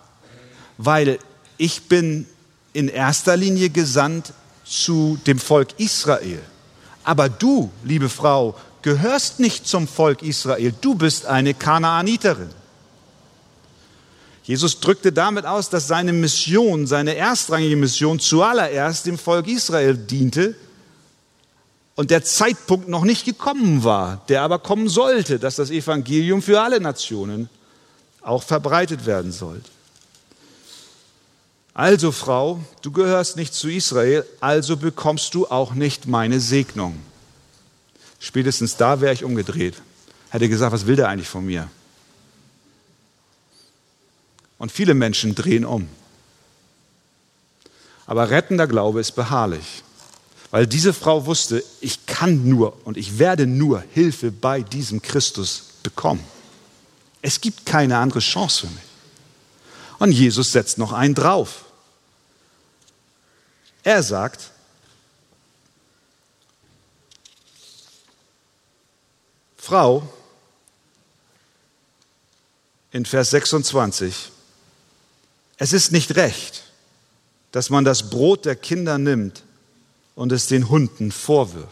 weil 0.78 1.18
ich 1.58 1.82
bin 1.90 2.28
in 2.74 2.88
erster 2.88 3.36
Linie 3.36 3.72
gesandt 3.72 4.32
zu 4.64 5.18
dem 5.26 5.40
Volk 5.40 5.70
Israel. 5.80 6.44
Aber 7.04 7.30
du, 7.30 7.72
liebe 7.84 8.10
Frau, 8.10 8.56
gehörst 8.84 9.40
nicht 9.40 9.66
zum 9.66 9.88
Volk 9.88 10.22
Israel, 10.22 10.76
du 10.82 10.94
bist 10.94 11.26
eine 11.26 11.56
Kanaaniterin. 11.56 12.52
Jesus 14.44 14.80
drückte 14.80 15.12
damit 15.12 15.48
aus, 15.48 15.72
dass 15.72 15.88
seine 15.88 16.14
Mission, 16.14 16.86
seine 16.86 17.16
erstrangige 17.16 17.76
Mission 17.76 18.20
zuallererst 18.20 19.08
dem 19.08 19.18
Volk 19.18 19.48
Israel 19.48 19.98
diente 19.98 20.56
und 21.96 22.12
der 22.12 22.24
Zeitpunkt 22.24 22.88
noch 22.88 23.04
nicht 23.04 23.26
gekommen 23.26 23.84
war, 23.84 24.22
der 24.30 24.42
aber 24.42 24.60
kommen 24.60 24.90
sollte, 24.90 25.40
dass 25.40 25.56
das 25.56 25.70
Evangelium 25.70 26.42
für 26.42 26.62
alle 26.62 26.80
Nationen 26.80 27.50
auch 28.22 28.44
verbreitet 28.44 29.06
werden 29.06 29.32
sollte. 29.32 29.70
Also 31.74 32.12
Frau, 32.12 32.60
du 32.82 32.92
gehörst 32.92 33.38
nicht 33.38 33.54
zu 33.54 33.70
Israel, 33.70 34.26
also 34.40 34.78
bekommst 34.78 35.34
du 35.34 35.48
auch 35.48 35.74
nicht 35.74 36.06
meine 36.06 36.40
Segnung. 36.40 37.00
Spätestens 38.20 38.78
da 38.78 39.02
wäre 39.02 39.14
ich 39.14 39.24
umgedreht, 39.24 39.76
hätte 40.30 40.50
gesagt, 40.50 40.74
was 40.74 40.86
will 40.86 40.96
der 40.96 41.10
eigentlich 41.10 41.30
von 41.30 41.46
mir? 41.46 41.70
Und 44.58 44.72
viele 44.72 44.94
Menschen 44.94 45.34
drehen 45.34 45.66
um. 45.66 45.88
Aber 48.06 48.30
rettender 48.30 48.68
Glaube 48.68 49.00
ist 49.00 49.14
beharrlich, 49.14 49.84
weil 50.52 50.68
diese 50.68 50.94
Frau 50.94 51.26
wusste, 51.26 51.64
ich 51.80 52.06
kann 52.06 52.48
nur 52.48 52.86
und 52.86 52.98
ich 52.98 53.18
werde 53.18 53.48
nur 53.48 53.84
Hilfe 53.94 54.32
bei 54.32 54.62
diesem 54.62 55.02
Christus 55.02 55.64
bekommen. 55.82 56.24
Es 57.22 57.40
gibt 57.40 57.66
keine 57.66 57.98
andere 57.98 58.20
Chance 58.20 58.68
für 58.68 58.74
mich. 58.74 58.84
Und 59.98 60.12
Jesus 60.12 60.52
setzt 60.52 60.78
noch 60.78 60.92
einen 60.92 61.16
drauf. 61.16 61.66
Er 63.84 64.04
sagt, 64.04 64.52
Frau, 69.58 70.08
in 72.92 73.06
Vers 73.06 73.30
26, 73.30 74.32
es 75.58 75.72
ist 75.72 75.92
nicht 75.94 76.16
recht, 76.16 76.64
dass 77.52 77.70
man 77.70 77.86
das 77.86 78.10
Brot 78.10 78.46
der 78.46 78.56
Kinder 78.56 78.98
nimmt 78.98 79.44
und 80.16 80.32
es 80.32 80.48
den 80.48 80.70
Hunden 80.70 81.12
vorwirft. 81.12 81.70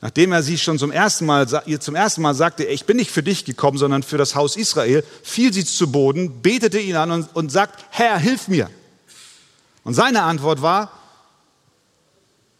Nachdem 0.00 0.32
er 0.32 0.42
sie 0.42 0.58
schon 0.58 0.78
zum 0.78 0.90
ersten 0.90 1.26
Mal, 1.26 1.46
ihr 1.66 1.80
zum 1.80 1.94
ersten 1.94 2.22
Mal 2.22 2.34
sagte, 2.34 2.64
ich 2.64 2.86
bin 2.86 2.96
nicht 2.96 3.10
für 3.10 3.22
dich 3.22 3.44
gekommen, 3.44 3.78
sondern 3.78 4.02
für 4.02 4.18
das 4.18 4.34
Haus 4.34 4.56
Israel, 4.56 5.04
fiel 5.22 5.52
sie 5.52 5.64
zu 5.64 5.92
Boden, 5.92 6.42
betete 6.42 6.80
ihn 6.80 6.96
an 6.96 7.12
und, 7.12 7.36
und 7.36 7.52
sagt, 7.52 7.84
Herr, 7.90 8.18
hilf 8.18 8.48
mir. 8.48 8.68
Und 9.84 9.94
seine 9.94 10.22
Antwort 10.22 10.60
war, 10.60 10.90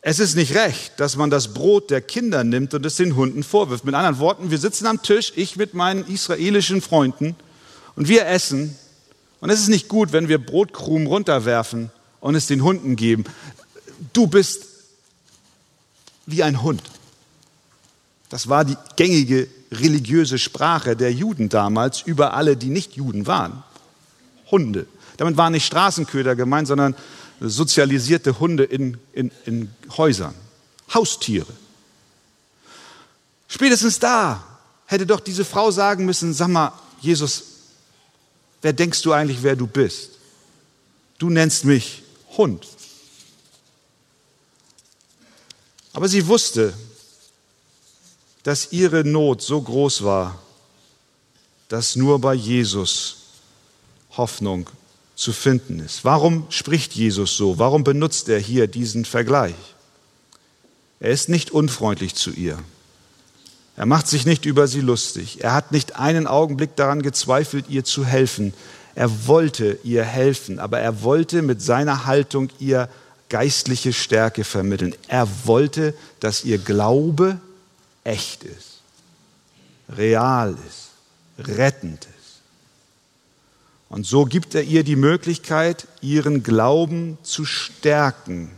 es 0.03 0.19
ist 0.19 0.37
nicht 0.37 0.55
recht, 0.55 0.99
dass 0.99 1.17
man 1.17 1.31
das 1.31 1.53
Brot 1.53 1.91
der 1.91 2.01
Kinder 2.01 2.45
nimmt 2.45 2.75
und 2.75 2.87
es 2.87 2.97
den 2.97 3.17
Hunden 3.17 3.43
vorwirft. 3.43 3.85
Mit 3.85 3.95
anderen 3.95 4.19
Worten, 4.19 4.51
wir 4.51 4.59
sitzen 4.59 4.87
am 4.87 5.03
Tisch, 5.03 5.33
ich 5.37 5.57
mit 5.57 5.75
meinen 5.75 6.07
israelischen 6.07 6.81
Freunden, 6.81 7.37
und 7.95 8.09
wir 8.09 8.27
essen 8.27 8.77
und 9.41 9.51
es 9.51 9.61
ist 9.61 9.69
nicht 9.69 9.89
gut, 9.89 10.13
wenn 10.13 10.29
wir 10.29 10.39
Brotkrumen 10.39 11.09
runterwerfen 11.09 11.91
und 12.21 12.37
es 12.37 12.47
den 12.47 12.63
Hunden 12.63 12.95
geben. 12.95 13.25
Du 14.13 14.27
bist 14.27 14.67
wie 16.27 16.43
ein 16.43 16.63
Hund. 16.63 16.83
Das 18.29 18.49
war 18.49 18.65
die 18.65 18.77
gängige 18.97 19.49
religiöse 19.71 20.39
Sprache 20.39 20.97
der 20.97 21.13
Juden 21.13 21.49
damals 21.49 22.03
über 22.03 22.35
alle, 22.35 22.57
die 22.57 22.71
nicht 22.71 22.95
Juden 22.95 23.27
waren. 23.27 23.63
Hunde. 24.51 24.87
Damit 25.17 25.37
waren 25.37 25.53
nicht 25.53 25.67
Straßenköder 25.67 26.37
gemeint, 26.37 26.69
sondern 26.69 26.95
sozialisierte 27.41 28.39
Hunde 28.39 28.65
in, 28.65 28.99
in, 29.13 29.31
in 29.45 29.75
Häusern, 29.97 30.35
Haustiere. 30.93 31.53
Spätestens 33.49 33.99
da 33.99 34.43
hätte 34.87 35.07
doch 35.07 35.21
diese 35.21 35.45
Frau 35.45 35.71
sagen 35.71 36.05
müssen, 36.05 36.33
sag 36.33 36.49
mal, 36.49 36.73
Jesus, 37.01 37.45
wer 38.63 38.73
denkst 38.73 39.03
du 39.03 39.13
eigentlich, 39.13 39.43
wer 39.43 39.57
du 39.57 39.67
bist? 39.67 40.13
Du 41.19 41.31
nennst 41.31 41.65
mich 41.65 42.03
Hund. 42.37 42.67
Aber 45.93 46.09
sie 46.09 46.27
wusste, 46.27 46.73
dass 48.43 48.73
ihre 48.73 49.05
Not 49.05 49.43
so 49.43 49.61
groß 49.61 50.05
war, 50.05 50.39
dass 51.69 51.97
nur 51.97 52.21
bei 52.21 52.35
Jesus 52.35 53.17
Hoffnung 54.17 54.69
zu 55.15 55.33
finden 55.33 55.81
ist. 55.81 56.05
Warum 56.05 56.47
spricht 56.51 56.95
Jesus 56.95 57.37
so? 57.37 57.59
Warum 57.59 57.85
benutzt 57.85 58.29
er 58.29 58.39
hier 58.39 58.67
diesen 58.67 59.05
Vergleich? 59.05 59.55
Er 61.01 61.11
ist 61.11 61.29
nicht 61.29 61.51
unfreundlich 61.51 62.15
zu 62.15 62.31
ihr. 62.31 62.59
Er 63.77 63.87
macht 63.87 64.07
sich 64.07 64.27
nicht 64.27 64.45
über 64.45 64.69
sie 64.69 64.81
lustig. 64.81 65.43
Er 65.43 65.55
hat 65.55 65.73
nicht 65.73 65.97
einen 65.97 66.27
Augenblick 66.27 66.77
daran 66.77 67.03
gezweifelt, 67.03 67.67
ihr 67.69 67.85
zu 67.85 68.05
helfen. 68.05 68.53
Er 68.95 69.27
wollte 69.27 69.79
ihr 69.83 70.05
helfen, 70.05 70.59
aber 70.59 70.79
er 70.79 71.03
wollte 71.03 71.43
mit 71.43 71.63
seiner 71.63 72.05
Haltung 72.05 72.51
ihr 72.59 72.89
geistliche 73.33 73.95
Stärke 73.95 74.45
vermitteln. 74.45 74.95
Er 75.09 75.27
wollte, 75.45 75.95
dass 76.21 76.45
ihr 76.45 76.59
Glaube 76.59 77.41
echt 78.05 78.45
ist, 78.45 78.83
real 79.89 80.55
ist, 80.69 81.49
rettend 81.49 82.05
ist. 82.05 82.43
Und 83.89 84.07
so 84.07 84.27
gibt 84.27 84.55
er 84.55 84.63
ihr 84.63 84.85
die 84.85 84.97
Möglichkeit, 84.97 85.89
ihren 86.03 86.43
Glauben 86.43 87.17
zu 87.23 87.47
stärken 87.47 88.51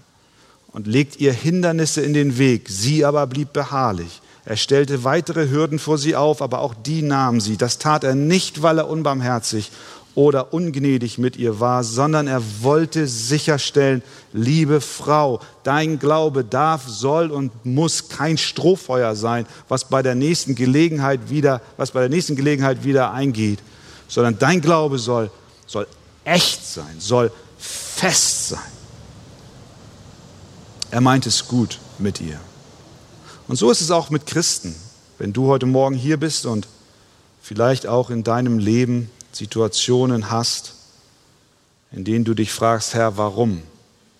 und 0.72 0.88
legt 0.88 1.20
ihr 1.20 1.32
Hindernisse 1.32 2.02
in 2.02 2.12
den 2.12 2.37
Weg. 2.37 2.68
Sie 2.68 3.04
aber 3.04 3.28
blieb 3.28 3.52
beharrlich. 3.52 4.22
Er 4.44 4.56
stellte 4.56 5.04
weitere 5.04 5.50
Hürden 5.50 5.78
vor 5.78 5.98
sie 5.98 6.16
auf, 6.16 6.42
aber 6.42 6.58
auch 6.58 6.74
die 6.74 7.02
nahm 7.02 7.40
sie. 7.40 7.56
Das 7.56 7.78
tat 7.78 8.02
er 8.02 8.16
nicht, 8.16 8.60
weil 8.62 8.78
er 8.78 8.88
unbarmherzig 8.88 9.70
oder 10.14 10.53
ungnädig 10.53 11.18
mit 11.18 11.37
ihr 11.37 11.59
war, 11.59 11.83
sondern 11.83 12.27
er 12.29 12.42
wollte 12.61 13.07
sicherstellen, 13.09 14.03
liebe 14.33 14.81
Frau, 14.81 15.40
dein 15.64 15.98
Glaube 15.98 16.44
darf, 16.44 16.87
soll 16.87 17.31
und 17.31 17.64
muss 17.64 18.09
kein 18.09 18.38
Strohfeuer 18.38 19.16
sein, 19.16 19.46
was 19.68 19.88
bei 19.88 20.03
der 20.03 20.14
nächsten 20.14 20.55
Gelegenheit 20.55 21.31
wieder, 21.31 21.61
was 21.77 21.90
bei 21.90 22.00
der 22.00 22.09
nächsten 22.09 22.37
Gelegenheit 22.37 22.85
wieder 22.85 23.12
eingeht, 23.12 23.59
sondern 24.07 24.38
dein 24.38 24.61
Glaube 24.61 24.98
soll, 24.98 25.31
soll 25.66 25.87
echt 26.24 26.64
sein, 26.64 26.96
soll 26.98 27.33
fest 27.59 28.50
sein. 28.50 28.61
Er 30.90 31.00
meint 31.00 31.27
es 31.27 31.48
gut 31.48 31.81
mit 31.98 32.20
ihr. 32.20 32.38
Und 33.48 33.57
so 33.57 33.70
ist 33.70 33.81
es 33.81 33.90
auch 33.90 34.11
mit 34.11 34.27
Christen. 34.27 34.74
Wenn 35.18 35.33
du 35.33 35.48
heute 35.48 35.66
Morgen 35.66 35.96
hier 35.96 36.18
bist 36.18 36.46
und 36.46 36.68
vielleicht 37.42 37.87
auch 37.87 38.11
in 38.11 38.22
deinem 38.22 38.59
Leben 38.59 39.11
Situationen 39.34 40.30
hast, 40.30 40.74
in 41.92 42.04
denen 42.04 42.24
du 42.24 42.34
dich 42.34 42.52
fragst, 42.52 42.94
Herr, 42.94 43.16
warum 43.16 43.62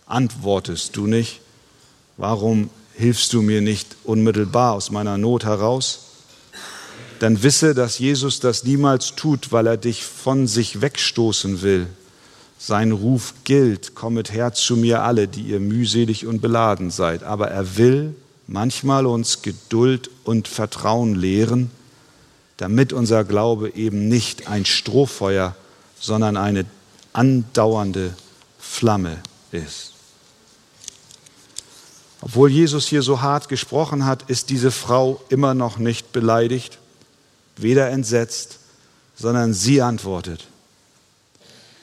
antwortest 0.07 0.97
du 0.97 1.07
nicht? 1.07 1.41
Warum 2.17 2.71
hilfst 2.95 3.33
du 3.33 3.43
mir 3.43 3.61
nicht 3.61 3.97
unmittelbar 4.05 4.73
aus 4.73 4.91
meiner 4.91 5.19
Not 5.19 5.45
heraus? 5.45 6.01
Dann 7.19 7.43
wisse, 7.43 7.75
dass 7.75 7.99
Jesus 7.99 8.41
das 8.41 8.65
niemals 8.65 9.15
tut, 9.15 9.53
weil 9.53 9.67
er 9.67 9.77
dich 9.77 10.05
von 10.05 10.47
sich 10.47 10.81
wegstoßen 10.81 11.63
will. 11.63 11.87
Sein 12.59 12.93
Ruf 12.93 13.35
gilt, 13.45 13.95
kommet 13.95 14.33
her 14.33 14.53
zu 14.53 14.77
mir 14.77 15.03
alle, 15.03 15.29
die 15.29 15.43
ihr 15.43 15.61
mühselig 15.61 16.27
und 16.27 16.41
beladen 16.41 16.91
seid. 16.91 17.23
Aber 17.23 17.49
er 17.49 17.77
will 17.77 18.15
manchmal 18.47 19.07
uns 19.07 19.43
Geduld 19.43 20.11
und 20.25 20.49
Vertrauen 20.49 21.15
lehren, 21.15 21.71
damit 22.57 22.93
unser 22.93 23.25
Glaube 23.25 23.75
eben 23.75 24.09
nicht 24.09 24.49
ein 24.49 24.65
Strohfeuer, 24.65 25.57
sondern 25.99 26.37
eine 26.37 26.67
andauernde 27.13 28.15
Flamme 28.59 29.19
ist. 29.51 29.93
Obwohl 32.21 32.51
Jesus 32.51 32.87
hier 32.87 33.03
so 33.03 33.21
hart 33.21 33.49
gesprochen 33.49 34.07
hat, 34.07 34.31
ist 34.31 34.49
diese 34.51 34.71
Frau 34.71 35.23
immer 35.29 35.53
noch 35.55 35.79
nicht 35.79 36.13
beleidigt, 36.13 36.79
weder 37.57 37.91
entsetzt, 37.91 38.59
sondern 39.15 39.53
sie 39.53 39.83
antwortet, 39.83 40.47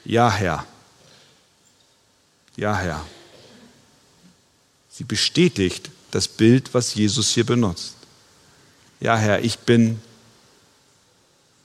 ja 0.03 0.31
Herr, 0.31 0.65
ja 2.55 2.75
Herr. 2.75 3.05
Sie 4.89 5.03
bestätigt 5.03 5.89
das 6.09 6.27
Bild, 6.27 6.73
was 6.73 6.95
Jesus 6.95 7.29
hier 7.29 7.45
benutzt. 7.45 7.95
Ja 8.99 9.15
Herr, 9.15 9.43
ich 9.43 9.59
bin 9.59 10.01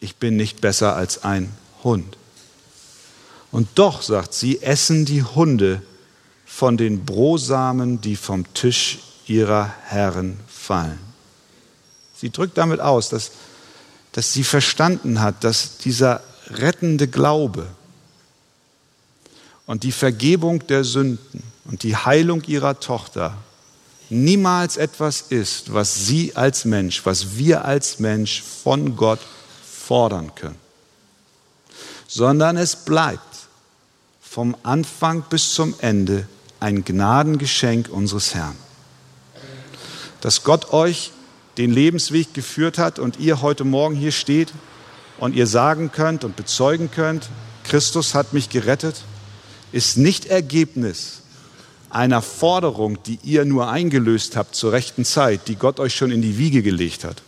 ich 0.01 0.17
bin 0.17 0.37
nicht 0.37 0.61
besser 0.61 0.97
als 0.97 1.25
ein 1.25 1.53
Hund. 1.83 2.17
Und 3.51 3.69
doch, 3.77 4.03
sagt 4.03 4.35
sie, 4.35 4.61
essen 4.63 5.05
die 5.05 5.23
Hunde 5.23 5.83
von 6.45 6.77
den 6.77 7.05
Brosamen, 7.05 8.01
die 8.01 8.17
vom 8.17 8.53
Tisch 8.55 8.99
ihrer 9.27 9.73
Herren 9.85 10.39
fallen. 10.47 10.99
Sie 12.15 12.31
drückt 12.31 12.59
damit 12.59 12.81
aus, 12.81 13.09
dass, 13.09 13.33
dass 14.13 14.33
sie 14.33 14.45
verstanden 14.45 15.21
hat, 15.21 15.45
dass 15.45 15.79
dieser 15.79 16.23
rettende 16.49 17.09
Glaube 17.09 17.67
und 19.67 19.83
die 19.83 19.93
Vergebung 19.93 20.67
der 20.67 20.85
Sünden 20.85 21.43
und 21.65 21.83
die 21.83 21.97
Heilung 21.97 22.43
ihrer 22.45 22.79
Tochter 22.81 23.37
niemals 24.09 24.77
etwas 24.77 25.21
ist, 25.21 25.75
was 25.75 26.07
sie 26.07 26.37
als 26.37 26.65
Mensch, 26.65 27.05
was 27.05 27.37
wir 27.37 27.65
als 27.65 27.99
Mensch 27.99 28.43
von 28.43 28.97
Gott 28.97 29.21
fordern 29.87 30.35
können, 30.35 30.59
sondern 32.09 32.57
es 32.57 32.75
bleibt 32.75 33.21
vom 34.21 34.57
Anfang 34.65 35.23
bis 35.31 35.55
zum 35.55 35.75
Ende 35.79 36.27
ein 36.59 36.85
Gnadengeschenk 36.85 37.89
unseres 37.89 38.35
Herrn. 38.35 38.57
Dass 40.21 40.43
Gott 40.43 40.73
euch 40.73 41.13
den 41.57 41.73
Lebensweg 41.73 42.35
geführt 42.35 42.79
hat 42.79 42.99
und 42.99 43.21
ihr 43.21 43.43
heute 43.43 43.65
Morgen 43.65 43.95
hier 43.95 44.13
steht 44.13 44.53
und 45.19 45.37
ihr 45.37 45.47
sagen 45.47 45.93
könnt 45.93 46.25
und 46.25 46.35
bezeugen 46.35 46.91
könnt, 46.91 47.29
Christus 47.63 48.15
hat 48.15 48.33
mich 48.33 48.51
gerettet, 48.51 49.05
ist 49.71 49.97
nicht 49.97 50.27
Ergebnis 50.27 51.23
einer 51.91 52.23
Forderung, 52.23 52.99
die 53.05 53.21
ihr 53.23 53.45
nur 53.45 53.71
eingelöst 53.71 54.37
habt 54.37 54.57
zur 54.57 54.73
rechten 54.73 55.05
Zeit, 55.05 55.47
die 55.47 55.55
Gott 55.57 55.79
euch 55.79 55.95
schon 55.95 56.11
in 56.11 56.23
die 56.23 56.39
Wiege 56.39 56.63
gelegt 56.63 57.05
hat. 57.05 57.23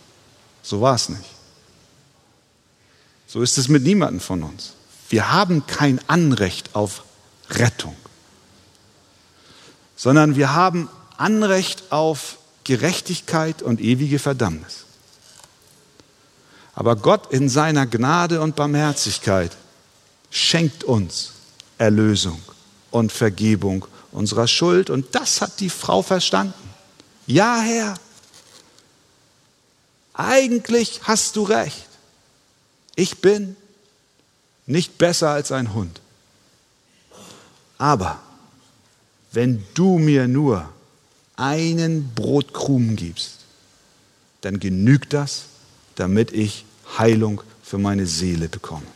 So 0.61 0.81
war 0.81 0.95
es 0.95 1.07
nicht. 1.07 1.38
So 3.31 3.43
ist 3.43 3.59
es 3.59 3.67
mit 3.67 3.83
niemandem 3.83 4.19
von 4.19 4.41
uns. 4.41 4.73
Wir 5.07 5.31
haben 5.31 5.67
kein 5.67 6.01
Anrecht 6.09 6.73
auf 6.73 7.03
Rettung, 7.51 7.95
sondern 9.95 10.35
wir 10.35 10.55
haben 10.55 10.89
Anrecht 11.15 11.91
auf 11.91 12.37
Gerechtigkeit 12.63 13.61
und 13.61 13.81
ewige 13.81 14.17
Verdammnis. 14.17 14.85
Aber 16.73 16.95
Gott 16.95 17.31
in 17.31 17.49
seiner 17.49 17.85
Gnade 17.85 18.41
und 18.41 18.55
Barmherzigkeit 18.55 19.55
schenkt 20.31 20.83
uns 20.83 21.33
Erlösung 21.77 22.41
und 22.89 23.11
Vergebung 23.11 23.85
unserer 24.11 24.47
Schuld. 24.47 24.89
Und 24.89 25.13
das 25.13 25.41
hat 25.41 25.59
die 25.59 25.69
Frau 25.69 26.01
verstanden. 26.01 26.53
Ja, 27.27 27.59
Herr, 27.59 27.93
eigentlich 30.15 31.01
hast 31.03 31.35
du 31.35 31.43
recht. 31.43 31.88
Ich 32.99 33.19
bin 33.19 33.55
nicht 34.65 34.97
besser 34.97 35.29
als 35.29 35.53
ein 35.53 35.73
Hund. 35.73 36.01
Aber 37.77 38.19
wenn 39.31 39.63
du 39.73 39.97
mir 39.97 40.27
nur 40.27 40.67
einen 41.37 42.13
Brotkrumen 42.13 42.97
gibst, 42.97 43.45
dann 44.41 44.59
genügt 44.59 45.13
das, 45.13 45.45
damit 45.95 46.33
ich 46.33 46.65
Heilung 46.97 47.41
für 47.63 47.77
meine 47.77 48.05
Seele 48.05 48.49
bekomme. 48.49 48.87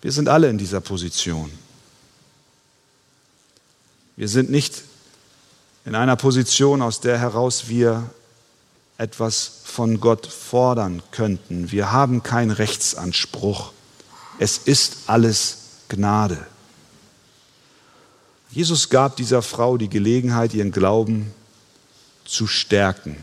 Wir 0.00 0.12
sind 0.12 0.30
alle 0.30 0.48
in 0.48 0.56
dieser 0.56 0.80
Position. 0.80 1.50
Wir 4.16 4.28
sind 4.28 4.48
nicht 4.50 4.82
in 5.84 5.94
einer 5.94 6.16
Position, 6.16 6.80
aus 6.80 7.02
der 7.02 7.18
heraus 7.18 7.68
wir 7.68 8.08
etwas 8.98 9.60
von 9.64 10.00
Gott 10.00 10.26
fordern 10.26 11.02
könnten. 11.10 11.70
Wir 11.70 11.92
haben 11.92 12.22
keinen 12.22 12.50
Rechtsanspruch. 12.50 13.72
Es 14.38 14.58
ist 14.58 14.96
alles 15.06 15.58
Gnade. 15.88 16.46
Jesus 18.50 18.88
gab 18.88 19.16
dieser 19.16 19.42
Frau 19.42 19.76
die 19.76 19.90
Gelegenheit, 19.90 20.54
ihren 20.54 20.72
Glauben 20.72 21.32
zu 22.24 22.46
stärken. 22.46 23.16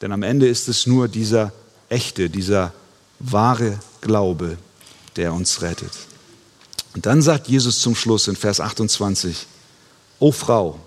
Denn 0.00 0.12
am 0.12 0.22
Ende 0.22 0.48
ist 0.48 0.68
es 0.68 0.86
nur 0.86 1.06
dieser 1.06 1.52
echte, 1.88 2.28
dieser 2.28 2.72
wahre 3.20 3.78
Glaube, 4.00 4.58
der 5.16 5.32
uns 5.32 5.62
rettet. 5.62 5.92
Und 6.94 7.06
dann 7.06 7.22
sagt 7.22 7.48
Jesus 7.48 7.80
zum 7.80 7.94
Schluss 7.94 8.26
in 8.26 8.36
Vers 8.36 8.60
28, 8.60 9.46
O 10.18 10.32
Frau, 10.32 10.80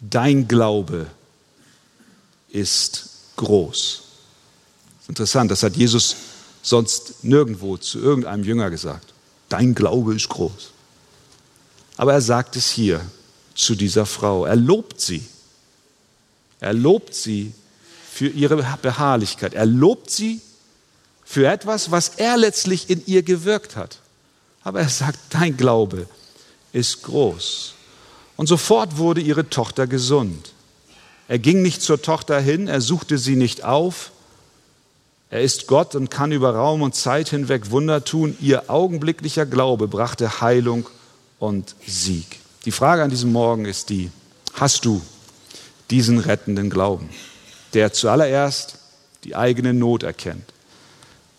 dein 0.00 0.48
Glaube 0.48 1.06
ist 2.50 3.10
groß. 3.36 4.02
Interessant, 5.08 5.50
das 5.50 5.62
hat 5.62 5.76
Jesus 5.76 6.16
sonst 6.62 7.24
nirgendwo 7.24 7.76
zu 7.76 7.98
irgendeinem 7.98 8.44
Jünger 8.44 8.70
gesagt. 8.70 9.12
Dein 9.48 9.74
Glaube 9.74 10.14
ist 10.14 10.28
groß. 10.28 10.70
Aber 11.96 12.12
er 12.12 12.20
sagt 12.20 12.56
es 12.56 12.70
hier 12.70 13.00
zu 13.54 13.74
dieser 13.74 14.06
Frau. 14.06 14.44
Er 14.44 14.56
lobt 14.56 15.00
sie. 15.00 15.26
Er 16.60 16.72
lobt 16.72 17.14
sie 17.14 17.52
für 18.12 18.28
ihre 18.28 18.56
Beharrlichkeit. 18.82 19.54
Er 19.54 19.66
lobt 19.66 20.10
sie 20.10 20.40
für 21.24 21.46
etwas, 21.46 21.90
was 21.90 22.10
er 22.16 22.36
letztlich 22.36 22.90
in 22.90 23.02
ihr 23.06 23.22
gewirkt 23.22 23.76
hat. 23.76 23.98
Aber 24.62 24.80
er 24.80 24.88
sagt, 24.88 25.18
dein 25.30 25.56
Glaube 25.56 26.06
ist 26.72 27.02
groß. 27.02 27.74
Und 28.36 28.46
sofort 28.46 28.98
wurde 28.98 29.20
ihre 29.20 29.48
Tochter 29.48 29.86
gesund. 29.86 30.52
Er 31.28 31.38
ging 31.38 31.60
nicht 31.60 31.82
zur 31.82 32.00
Tochter 32.00 32.40
hin, 32.40 32.68
er 32.68 32.80
suchte 32.80 33.18
sie 33.18 33.36
nicht 33.36 33.62
auf. 33.62 34.10
Er 35.28 35.42
ist 35.42 35.66
Gott 35.66 35.94
und 35.94 36.10
kann 36.10 36.32
über 36.32 36.54
Raum 36.54 36.80
und 36.80 36.94
Zeit 36.94 37.28
hinweg 37.28 37.70
Wunder 37.70 38.02
tun. 38.02 38.34
Ihr 38.40 38.70
augenblicklicher 38.70 39.44
Glaube 39.44 39.88
brachte 39.88 40.40
Heilung 40.40 40.88
und 41.38 41.76
Sieg. 41.86 42.40
Die 42.64 42.72
Frage 42.72 43.02
an 43.02 43.10
diesem 43.10 43.30
Morgen 43.30 43.66
ist 43.66 43.90
die, 43.90 44.10
hast 44.54 44.86
du 44.86 45.02
diesen 45.90 46.18
rettenden 46.18 46.70
Glauben, 46.70 47.10
der 47.74 47.92
zuallererst 47.92 48.78
die 49.24 49.36
eigene 49.36 49.74
Not 49.74 50.04
erkennt, 50.04 50.54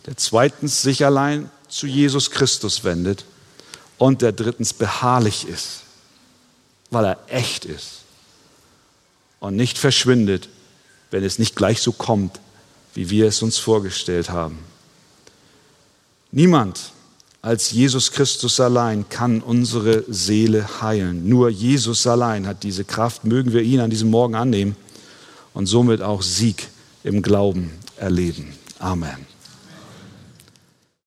der 0.05 0.17
zweitens 0.17 0.83
sich 0.83 1.03
allein 1.03 1.49
zu 1.67 1.87
Jesus 1.87 2.29
Christus 2.29 2.83
wendet 2.83 3.25
und 3.97 4.21
der 4.21 4.33
drittens 4.33 4.71
beharrlich 4.71 5.47
ist, 5.47 5.81
weil 6.91 7.05
er 7.05 7.17
echt 7.27 7.65
ist 7.65 7.99
und 9.39 9.55
nicht 9.55 9.77
verschwindet, 9.77 10.49
wenn 11.11 11.23
es 11.23 11.39
nicht 11.39 11.55
gleich 11.55 11.81
so 11.81 11.91
kommt, 11.91 12.39
wie 12.93 13.09
wir 13.09 13.27
es 13.27 13.41
uns 13.41 13.57
vorgestellt 13.57 14.29
haben. 14.29 14.59
Niemand 16.31 16.91
als 17.41 17.71
Jesus 17.71 18.11
Christus 18.11 18.59
allein 18.59 19.07
kann 19.07 19.41
unsere 19.41 20.03
Seele 20.07 20.81
heilen. 20.81 21.29
Nur 21.29 21.49
Jesus 21.49 22.05
allein 22.05 22.45
hat 22.45 22.63
diese 22.63 22.83
Kraft. 22.83 23.23
Mögen 23.23 23.53
wir 23.53 23.61
ihn 23.61 23.79
an 23.79 23.89
diesem 23.89 24.09
Morgen 24.09 24.35
annehmen 24.35 24.75
und 25.53 25.65
somit 25.67 26.01
auch 26.01 26.21
Sieg 26.21 26.67
im 27.03 27.21
Glauben 27.21 27.71
erleben. 27.97 28.53
Amen. 28.77 29.28